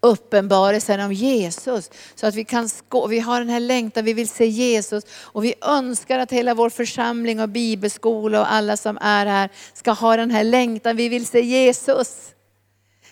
[0.00, 1.90] uppenbarelsen om Jesus.
[2.14, 2.68] Så att vi kan
[3.08, 6.70] vi har den här längtan, vi vill se Jesus och vi önskar att hela vår
[6.70, 11.26] församling och bibelskola och alla som är här ska ha den här längtan, vi vill
[11.26, 12.34] se Jesus.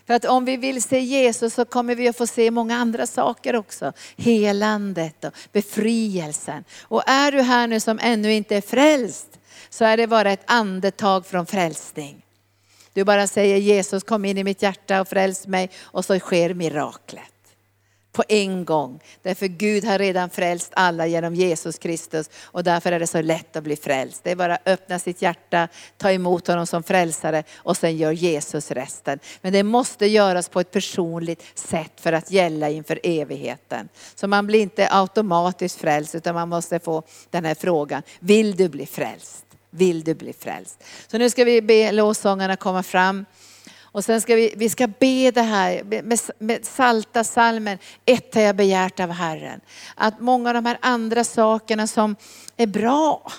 [0.09, 3.07] För att om vi vill se Jesus så kommer vi att få se många andra
[3.07, 3.93] saker också.
[4.17, 6.65] Helandet och befrielsen.
[6.83, 9.39] Och är du här nu som ännu inte är frälst
[9.71, 12.25] så är det bara ett andetag från frälsning.
[12.93, 16.55] Du bara säger Jesus kom in i mitt hjärta och fräls mig och så sker
[16.55, 17.38] miraklet.
[18.13, 19.01] På en gång.
[19.23, 23.57] Därför Gud har redan frälst alla genom Jesus Kristus och därför är det så lätt
[23.57, 24.25] att bli frälst.
[24.25, 28.13] Det är bara att öppna sitt hjärta, ta emot honom som frälsare och sen gör
[28.13, 29.19] Jesus resten.
[29.41, 33.89] Men det måste göras på ett personligt sätt för att gälla inför evigheten.
[34.15, 38.69] Så man blir inte automatiskt frälst utan man måste få den här frågan, vill du
[38.69, 39.45] bli frälst?
[39.71, 40.85] Vill du bli frälst?
[41.07, 43.25] Så nu ska vi be lovsångarna komma fram.
[43.93, 47.79] Och sen ska vi, vi ska be det här med, med salta salmen.
[48.05, 49.61] Ett har jag begärt av Herren.
[49.95, 52.17] Att många av de här andra sakerna som
[52.57, 53.33] är bra.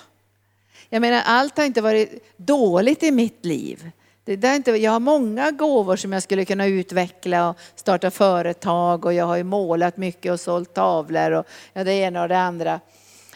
[0.88, 3.90] Jag menar allt har inte varit dåligt i mitt liv.
[4.24, 9.04] Det där inte, jag har många gåvor som jag skulle kunna utveckla och starta företag
[9.04, 12.38] och jag har ju målat mycket och sålt tavlor och ja, det ena och det
[12.38, 12.80] andra.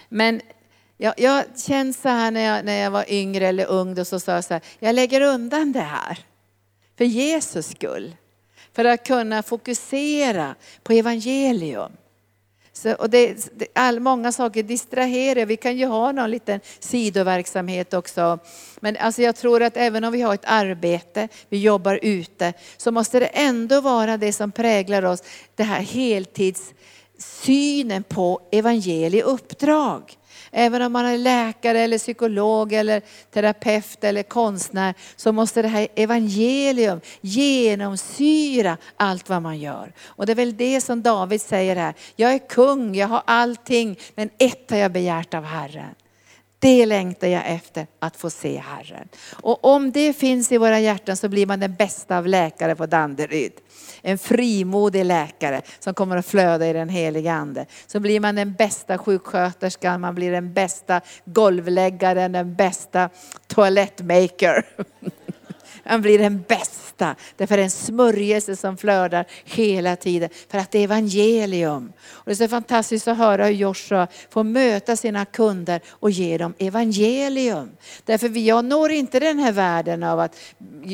[0.08, 0.40] Men
[0.96, 4.20] jag, jag känner så här när jag, när jag var yngre eller ung, då så
[4.20, 6.18] sa jag så här, jag lägger undan det här.
[6.96, 8.16] För Jesus skull.
[8.72, 11.92] För att kunna fokusera på evangelium.
[12.72, 17.94] Så, och det, det, all, många saker distraherar, vi kan ju ha någon liten sidoverksamhet
[17.94, 18.38] också.
[18.80, 22.90] Men alltså jag tror att även om vi har ett arbete, vi jobbar ute, så
[22.90, 25.22] måste det ändå vara det som präglar oss,
[25.54, 30.16] det här heltidssynen på evangelieuppdrag.
[30.56, 35.88] Även om man är läkare eller psykolog eller terapeut eller konstnär så måste det här
[35.94, 39.92] evangelium genomsyra allt vad man gör.
[40.04, 41.94] Och det är väl det som David säger här.
[42.16, 45.94] Jag är kung, jag har allting, men ett har jag begärt av Herren.
[46.58, 49.08] Det längtar jag efter att få se Herren.
[49.42, 52.86] Och om det finns i våra hjärtan så blir man den bästa av läkare på
[52.86, 53.52] Danderyd
[54.06, 57.66] en frimodig läkare som kommer att flöda i den heliga ande.
[57.86, 63.10] Så blir man den bästa sjuksköterskan, man blir den bästa golvläggaren, den bästa
[63.46, 64.66] toalettmaker.
[65.84, 67.16] Han blir den bästa.
[67.36, 70.28] Därför är det en smörjelse som flödar hela tiden.
[70.50, 71.92] För att det är evangelium.
[72.06, 76.38] Och det är så fantastiskt att höra hur Joshua får möta sina kunder och ge
[76.38, 77.70] dem evangelium.
[78.04, 80.36] Därför jag når inte den här världen av att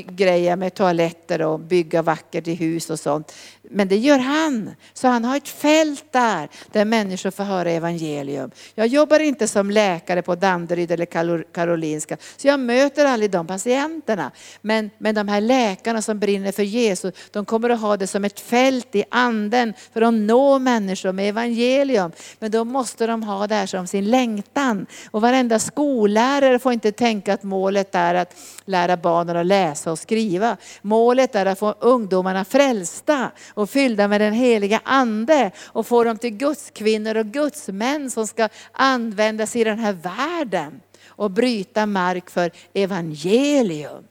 [0.07, 3.33] greja med toaletter och bygga vackert i hus och sånt.
[3.63, 4.71] Men det gör han.
[4.93, 8.51] Så han har ett fält där, där människor får höra evangelium.
[8.75, 14.31] Jag jobbar inte som läkare på Danderyd eller Karolinska, så jag möter aldrig de patienterna.
[14.61, 18.25] Men, men de här läkarna som brinner för Jesus, de kommer att ha det som
[18.25, 22.13] ett fält i anden för de når människor med evangelium.
[22.39, 24.87] Men då måste de ha det här som sin längtan.
[25.11, 29.99] Och varenda skollärare får inte tänka att målet är att lära barnen att läsa och
[29.99, 30.57] skriva.
[30.83, 36.19] Målet är att få ungdomarna frälsta och fyllda med den heliga ande och få dem
[36.19, 41.87] till Guds kvinnor och Guds män som ska användas i den här världen och bryta
[41.87, 44.05] mark för evangelium.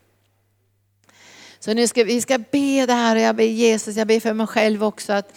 [1.59, 4.33] Så nu ska vi ska be det här och jag ber Jesus, jag ber för
[4.33, 5.33] mig själv också att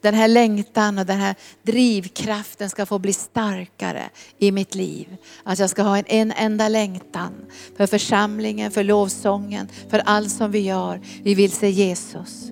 [0.00, 5.16] den här längtan och den här drivkraften ska få bli starkare i mitt liv.
[5.44, 7.32] Att jag ska ha en, en enda längtan
[7.76, 11.00] för församlingen, för lovsången, för allt som vi gör.
[11.22, 12.50] Vi vill se Jesus.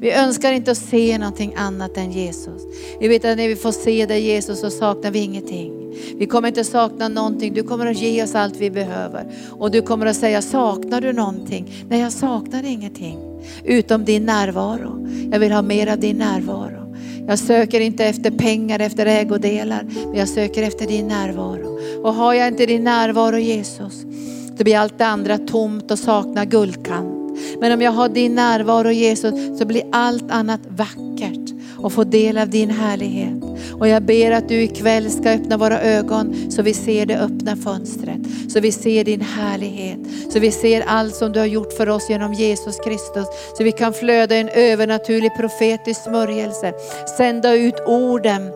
[0.00, 2.62] Vi önskar inte att se någonting annat än Jesus.
[3.00, 5.94] Vi vet att när vi får se dig Jesus så saknar vi ingenting.
[6.18, 7.54] Vi kommer inte sakna någonting.
[7.54, 9.24] Du kommer att ge oss allt vi behöver.
[9.50, 11.72] Och du kommer att säga, saknar du någonting?
[11.88, 13.18] Nej, jag saknar ingenting.
[13.64, 15.08] Utom din närvaro.
[15.32, 16.96] Jag vill ha mer av din närvaro.
[17.28, 21.80] Jag söker inte efter pengar, efter ägodelar, men jag söker efter din närvaro.
[22.02, 24.02] Och har jag inte din närvaro Jesus,
[24.56, 27.19] då blir allt det andra tomt och saknar guldkant.
[27.60, 31.49] Men om jag har din närvaro Jesus så blir allt annat vackert
[31.82, 33.50] och få del av din härlighet.
[33.80, 37.56] Och jag ber att du ikväll ska öppna våra ögon så vi ser det öppna
[37.56, 38.18] fönstret.
[38.48, 39.98] Så vi ser din härlighet.
[40.32, 43.26] Så vi ser allt som du har gjort för oss genom Jesus Kristus.
[43.56, 46.72] Så vi kan flöda en övernaturlig profetisk smörjelse.
[47.16, 48.50] Sända ut orden,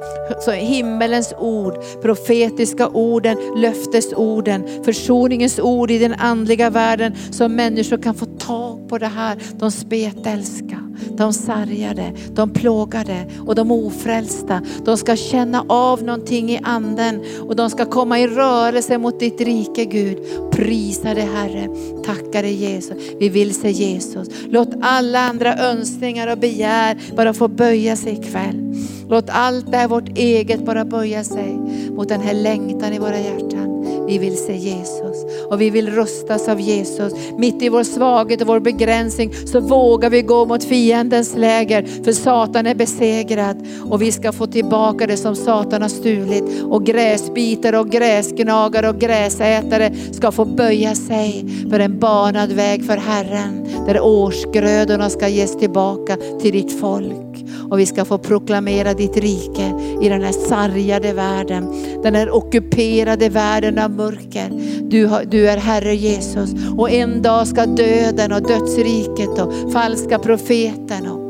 [0.44, 7.14] så himmelens ord, profetiska orden, löftesorden, försoningens ord i den andliga världen.
[7.30, 13.55] Så människor kan få tag på det här de spetälska de sargade, de plågade och
[13.55, 14.62] de ofrälsta.
[14.84, 19.40] De ska känna av någonting i anden och de ska komma i rörelse mot ditt
[19.40, 20.18] rike Gud.
[20.53, 21.68] Prisa dig Herre,
[22.05, 22.97] tacka dig Jesus.
[23.18, 24.28] Vi vill se Jesus.
[24.49, 28.74] Låt alla andra önskningar och begär bara få böja sig ikväll.
[29.09, 31.59] Låt allt det här vårt eget bara böja sig
[31.90, 33.63] mot den här längtan i våra hjärtan.
[34.07, 35.24] Vi vill se Jesus.
[35.50, 37.12] Och vi vill rustas av Jesus.
[37.38, 42.05] Mitt i vår svaghet och vår begränsning så vågar vi gå mot fiendens läger.
[42.05, 43.66] För Satan är besegrad.
[43.90, 46.44] Och vi ska få tillbaka det som Satan har stulit.
[46.62, 52.96] Och gräsbitare och gräsgnagare och gräsätare ska få böja sig för en banad väg för
[52.96, 53.66] Herren.
[53.86, 57.44] Där årsgrödorna ska ges tillbaka till ditt folk.
[57.70, 59.73] Och vi ska få proklamera ditt rike
[60.05, 64.50] i den här sargade världen, den här ockuperade världen av mörker.
[64.82, 70.18] Du, har, du är Herre Jesus och en dag ska döden och dödsriket och falska
[70.18, 71.24] profeten och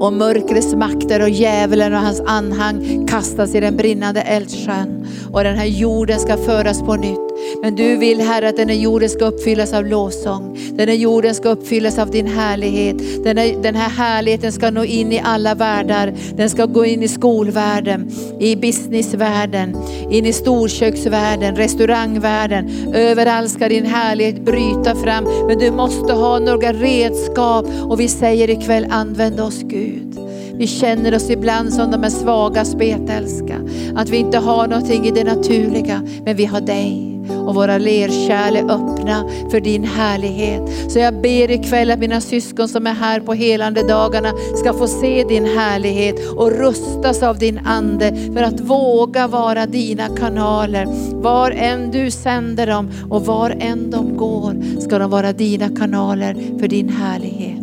[0.00, 5.06] och mörkrets makter och djävulen och hans anhang kastas i den brinnande eldsjön.
[5.32, 7.26] Och den här jorden ska föras på nytt.
[7.62, 10.58] Men du vill Herre att den här jorden ska uppfyllas av lovsång.
[10.72, 13.24] Den här jorden ska uppfyllas av din härlighet.
[13.24, 16.14] Den här, den här härligheten ska nå in i alla världar.
[16.36, 19.76] Den ska gå in i skolvärlden, i businessvärlden,
[20.10, 22.70] in i storköksvärlden, restaurangvärlden.
[22.94, 25.24] Överallt ska din härlighet bryta fram.
[25.46, 30.18] Men du måste ha några redskap och vi säger ikväll använd oss Gud.
[30.58, 33.56] Vi känner oss ibland som de är svaga spetälska.
[33.96, 38.56] Att vi inte har någonting i det naturliga, men vi har dig och våra lerkärl
[38.56, 40.92] är öppna för din härlighet.
[40.92, 44.86] Så jag ber ikväll att mina syskon som är här på helande dagarna ska få
[44.86, 50.86] se din härlighet och rustas av din ande för att våga vara dina kanaler.
[51.22, 56.58] Var än du sänder dem och var än de går ska de vara dina kanaler
[56.58, 57.58] för din härlighet.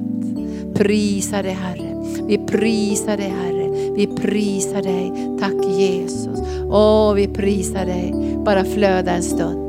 [0.75, 1.95] Prisa dig Herre.
[2.27, 3.93] Vi prisar dig Herre.
[3.95, 5.37] Vi prisar dig.
[5.39, 6.42] Tack Jesus.
[6.75, 8.13] Åh, vi prisar dig.
[8.45, 9.59] Bara flöda en stund.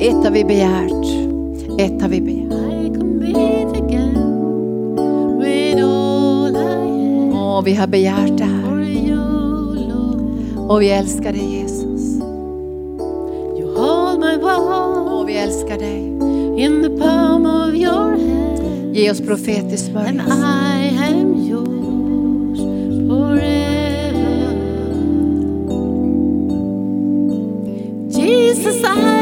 [0.00, 1.06] Ett har vi begärt.
[1.80, 2.52] Ett har vi begärt.
[7.34, 8.62] Åh, vi har begärt det här.
[10.68, 12.20] Och vi älskar dig Jesus.
[13.76, 16.12] Åh, vi älskar dig.
[18.92, 20.81] Ge oss profetisk smörjelse.
[28.62, 29.21] Jesus,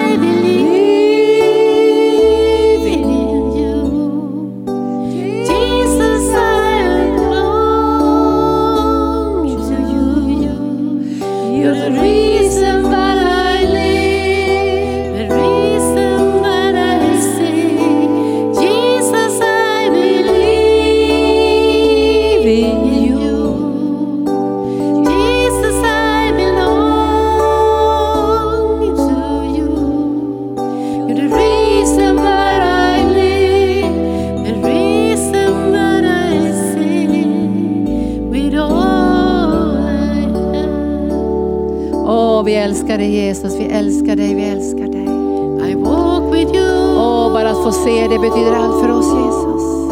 [43.01, 43.59] dig Jesus.
[43.59, 45.05] Vi älskar dig, vi älskar dig.
[45.71, 46.97] I walk with you.
[46.99, 49.91] Åh, bara att få se det betyder allt för oss Jesus.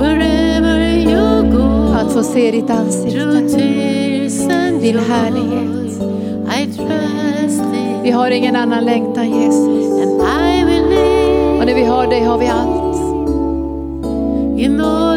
[0.00, 3.18] Wherever you go, Att få se ditt ansikte.
[4.80, 6.02] Din härlighet.
[6.60, 10.02] I trust in Vi har ingen annan längtan Jesus.
[10.02, 10.80] and I
[11.60, 12.96] Och när vi har dig har vi allt.
[14.60, 15.09] in all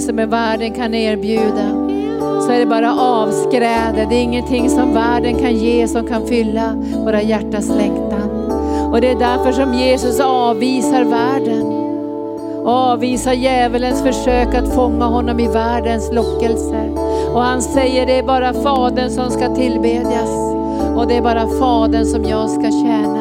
[0.00, 1.90] som världen kan erbjuda
[2.50, 4.06] så är det bara avskräde.
[4.08, 6.74] Det är ingenting som världen kan ge som kan fylla
[7.04, 8.30] våra hjärtas längtan.
[8.92, 11.80] Och det är därför som Jesus avvisar världen.
[12.66, 16.90] Avvisar djävulens försök att fånga honom i världens lockelser.
[17.34, 20.30] Och han säger det är bara Fadern som ska tillbedjas.
[20.96, 23.19] Och det är bara Fadern som jag ska tjäna.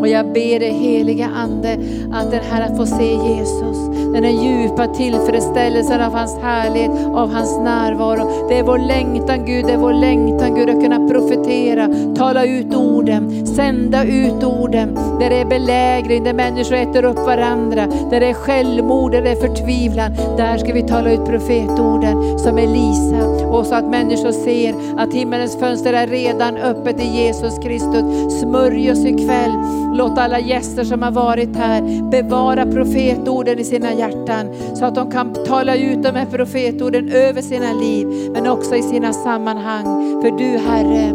[0.00, 1.72] Och jag ber dig heliga Ande
[2.12, 7.32] att den här att få se Jesus den här djupa tillfredsställelsen av hans härlighet, av
[7.32, 8.48] hans närvaro.
[8.48, 12.74] Det är vår längtan Gud, det är vår längtan Gud att kunna profetera, tala ut
[12.74, 14.98] orden, sända ut orden.
[15.20, 19.30] Där det är belägring, där människor äter upp varandra, där det är självmord, där det
[19.30, 20.12] är förtvivlan.
[20.36, 23.26] Där ska vi tala ut profetorden som Elisa.
[23.50, 28.40] Och så att människor ser att himmelens fönster är redan öppet i Jesus Kristus.
[28.40, 29.52] Smörj oss ikväll.
[29.94, 35.10] Låt alla gäster som har varit här bevara profetorden i sina hjärtan så att de
[35.10, 39.84] kan tala ut de här profetorden över sina liv men också i sina sammanhang.
[40.22, 41.10] För du Herre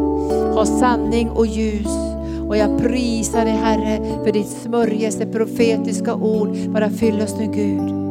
[0.55, 2.14] har sanning och ljus.
[2.55, 6.57] Och jag prisar dig Herre för ditt smörjelse profetiska ord.
[6.67, 8.05] Bara fyll oss nu Gud.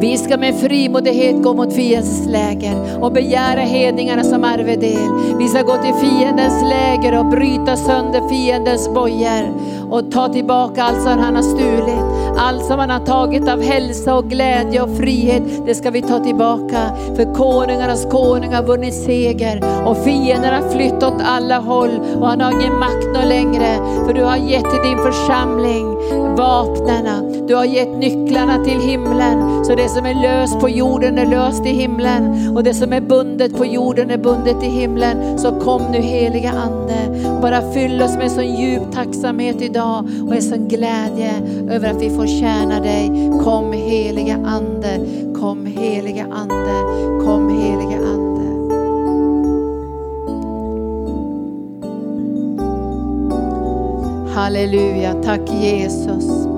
[0.00, 5.36] Vi ska med frimodighet gå mot fiendens läger och begära hedningarna som arvedel.
[5.38, 9.52] Vi ska gå till fiendens läger och bryta sönder fiendens bojor
[9.90, 12.17] och ta tillbaka allt som han har stulit.
[12.40, 16.24] Allt som han har tagit av hälsa och glädje och frihet, det ska vi ta
[16.24, 16.90] tillbaka.
[17.16, 22.40] För konungarnas konung har vunnit seger och fienden har flytt åt alla håll och han
[22.40, 23.76] har ingen makt nå längre.
[24.06, 25.98] För du har gett till din församling
[26.36, 29.64] vapnena, du har gett nycklarna till himlen.
[29.64, 33.00] Så det som är löst på jorden är löst i himlen och det som är
[33.00, 35.38] bundet på jorden är bundet i himlen.
[35.38, 36.88] Så kom nu heliga Ande
[37.42, 41.32] bara fyll oss med sån djup tacksamhet idag och en sån glädje
[41.70, 43.30] över att vi får tjäna dig.
[43.44, 45.00] Kom heliga Ande,
[45.40, 46.74] kom heliga Ande,
[47.24, 48.28] kom heliga Ande.
[54.34, 56.48] Halleluja, tack Jesus.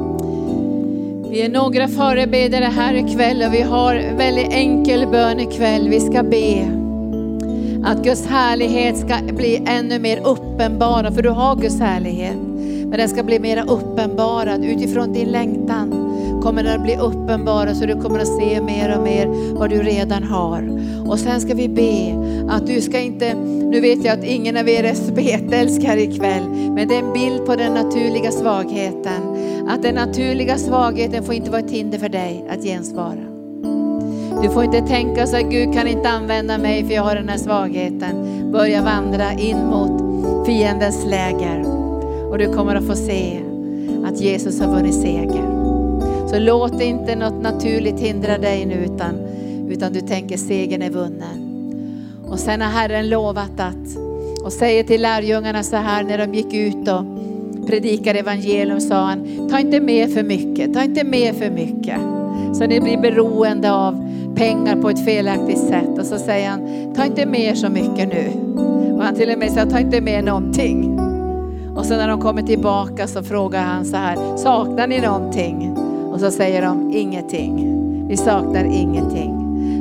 [1.31, 5.89] Vi är några förebedjare här ikväll och vi har en väldigt enkel bön ikväll.
[5.89, 6.81] Vi ska be
[7.85, 12.50] att Guds härlighet ska bli ännu mer uppenbar för du har Guds härlighet.
[12.91, 16.11] Men den ska bli mer uppenbarad utifrån din längtan
[16.43, 19.83] kommer den att bli uppenbarad så du kommer att se mer och mer vad du
[19.83, 20.81] redan har.
[21.09, 22.15] Och sen ska vi be
[22.51, 26.89] att du ska inte, nu vet jag att ingen av er är spetälskare ikväll, men
[26.89, 29.23] det är en bild på den naturliga svagheten.
[29.69, 33.27] Att den naturliga svagheten får inte vara ett hinder för dig att gensvara.
[34.43, 37.29] Du får inte tänka så att Gud kan inte använda mig för jag har den
[37.29, 38.15] här svagheten.
[38.53, 40.01] Börja vandra in mot
[40.47, 41.80] fiendens läger
[42.31, 43.41] och du kommer att få se
[44.05, 45.61] att Jesus har vunnit seger.
[46.29, 49.15] Så låt inte något naturligt hindra dig nu utan,
[49.69, 51.51] utan du tänker segern är vunnen.
[52.29, 53.97] Och sen har Herren lovat att,
[54.45, 57.05] och säger till lärjungarna så här när de gick ut och
[57.67, 62.01] predikade evangelium sa han, ta inte med för mycket, ta inte med för mycket.
[62.55, 65.99] Så ni blir beroende av pengar på ett felaktigt sätt.
[65.99, 66.61] Och så säger han,
[66.97, 68.31] ta inte med så mycket nu.
[68.95, 71.00] Och han till och med säger, ta inte med någonting.
[71.81, 75.77] Och så när de kommer tillbaka så frågar han så här, saknar ni någonting?
[76.13, 77.77] Och så säger de ingenting.
[78.09, 79.37] Vi saknar ingenting.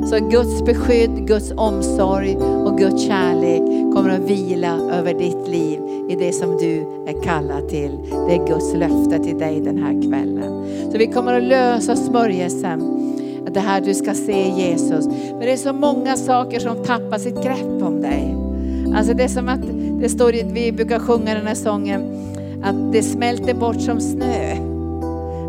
[0.06, 6.16] Så Guds beskydd, Guds omsorg och Guds kärlek kommer att vila över ditt liv i
[6.16, 7.98] det som du är kallad till.
[8.28, 10.66] Det är Guds löfte till dig den här kvällen.
[10.92, 12.96] Så vi kommer att lösa smörjelsen.
[13.50, 15.06] Det här du ska se Jesus.
[15.06, 18.36] Men det är så många saker som tappar sitt grepp om dig.
[18.94, 19.60] Alltså det är som att,
[20.00, 22.02] det står, vi brukar sjunga den här sången,
[22.62, 24.56] att det smälter bort som snö.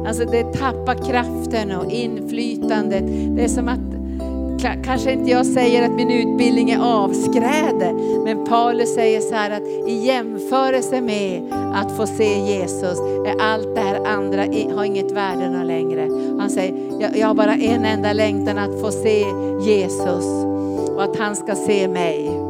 [0.08, 3.04] Alltså det tappar kraften och inflytandet.
[3.36, 3.80] Det är som att,
[4.86, 9.90] kanske inte jag säger att min utbildning är avskräde, men Paulus säger så här att
[9.90, 11.42] i jämförelse med
[11.74, 14.42] att få se Jesus är allt det här andra
[14.76, 16.08] har inget värde längre.
[16.40, 16.74] Han säger,
[17.16, 19.26] jag har bara en enda längtan att få se
[19.62, 20.26] Jesus
[20.96, 22.41] och att han ska se mig.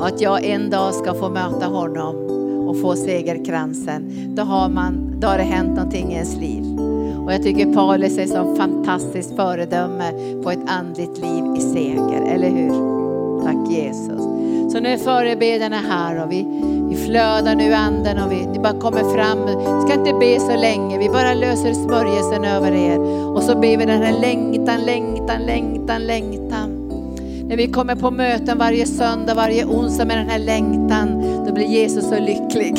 [0.00, 2.16] Och att jag en dag ska få möta honom
[2.68, 4.12] och få segerkransen.
[4.34, 6.80] Då har man då har det hänt någonting i ens liv.
[7.24, 10.12] Och jag tycker Paulus är som fantastiskt föredöme
[10.42, 12.70] på ett andligt liv i seger, eller hur?
[13.44, 14.22] Tack Jesus.
[14.72, 16.46] Så nu är förebedjarna här och vi,
[16.90, 19.38] vi flödar nu anden och vi, vi bara kommer fram.
[19.46, 22.98] Vi ska inte be så länge, vi bara löser smörjelsen över er.
[23.34, 26.79] Och så ber vi den här längtan, längtan, längtan, längtan.
[27.50, 31.66] När vi kommer på möten varje söndag, varje onsdag med den här längtan, då blir
[31.66, 32.78] Jesus så lycklig.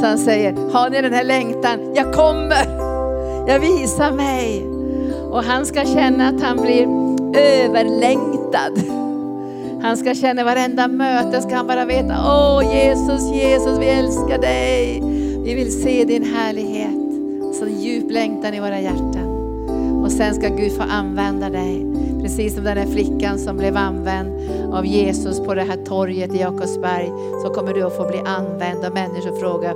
[0.00, 1.94] Så han säger, har ni den här längtan?
[1.94, 2.64] Jag kommer,
[3.48, 4.66] jag visar mig.
[5.30, 6.86] Och han ska känna att han blir
[7.38, 8.72] överlängtad.
[9.82, 15.02] Han ska känna varenda möte, ska han bara veta, åh Jesus, Jesus, vi älskar dig.
[15.44, 16.98] Vi vill se din härlighet.
[17.54, 19.28] Så djup längtan i våra hjärtan.
[20.04, 22.07] Och sen ska Gud få använda dig.
[22.22, 24.28] Precis som den där flickan som blev använd
[24.74, 27.12] av Jesus på det här torget i Jakobsberg.
[27.42, 29.74] Så kommer du att få bli använd och människor frågar,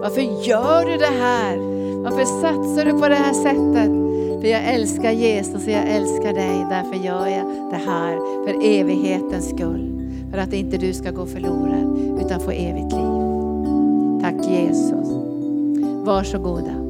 [0.00, 1.56] varför gör du det här?
[2.02, 4.02] Varför satsar du på det här sättet?
[4.40, 6.66] För jag älskar Jesus och jag älskar dig.
[6.70, 9.88] Därför gör jag det här för evighetens skull.
[10.30, 13.22] För att inte du ska gå förlorad utan få evigt liv.
[14.22, 15.08] Tack Jesus.
[16.04, 16.81] Varsågoda.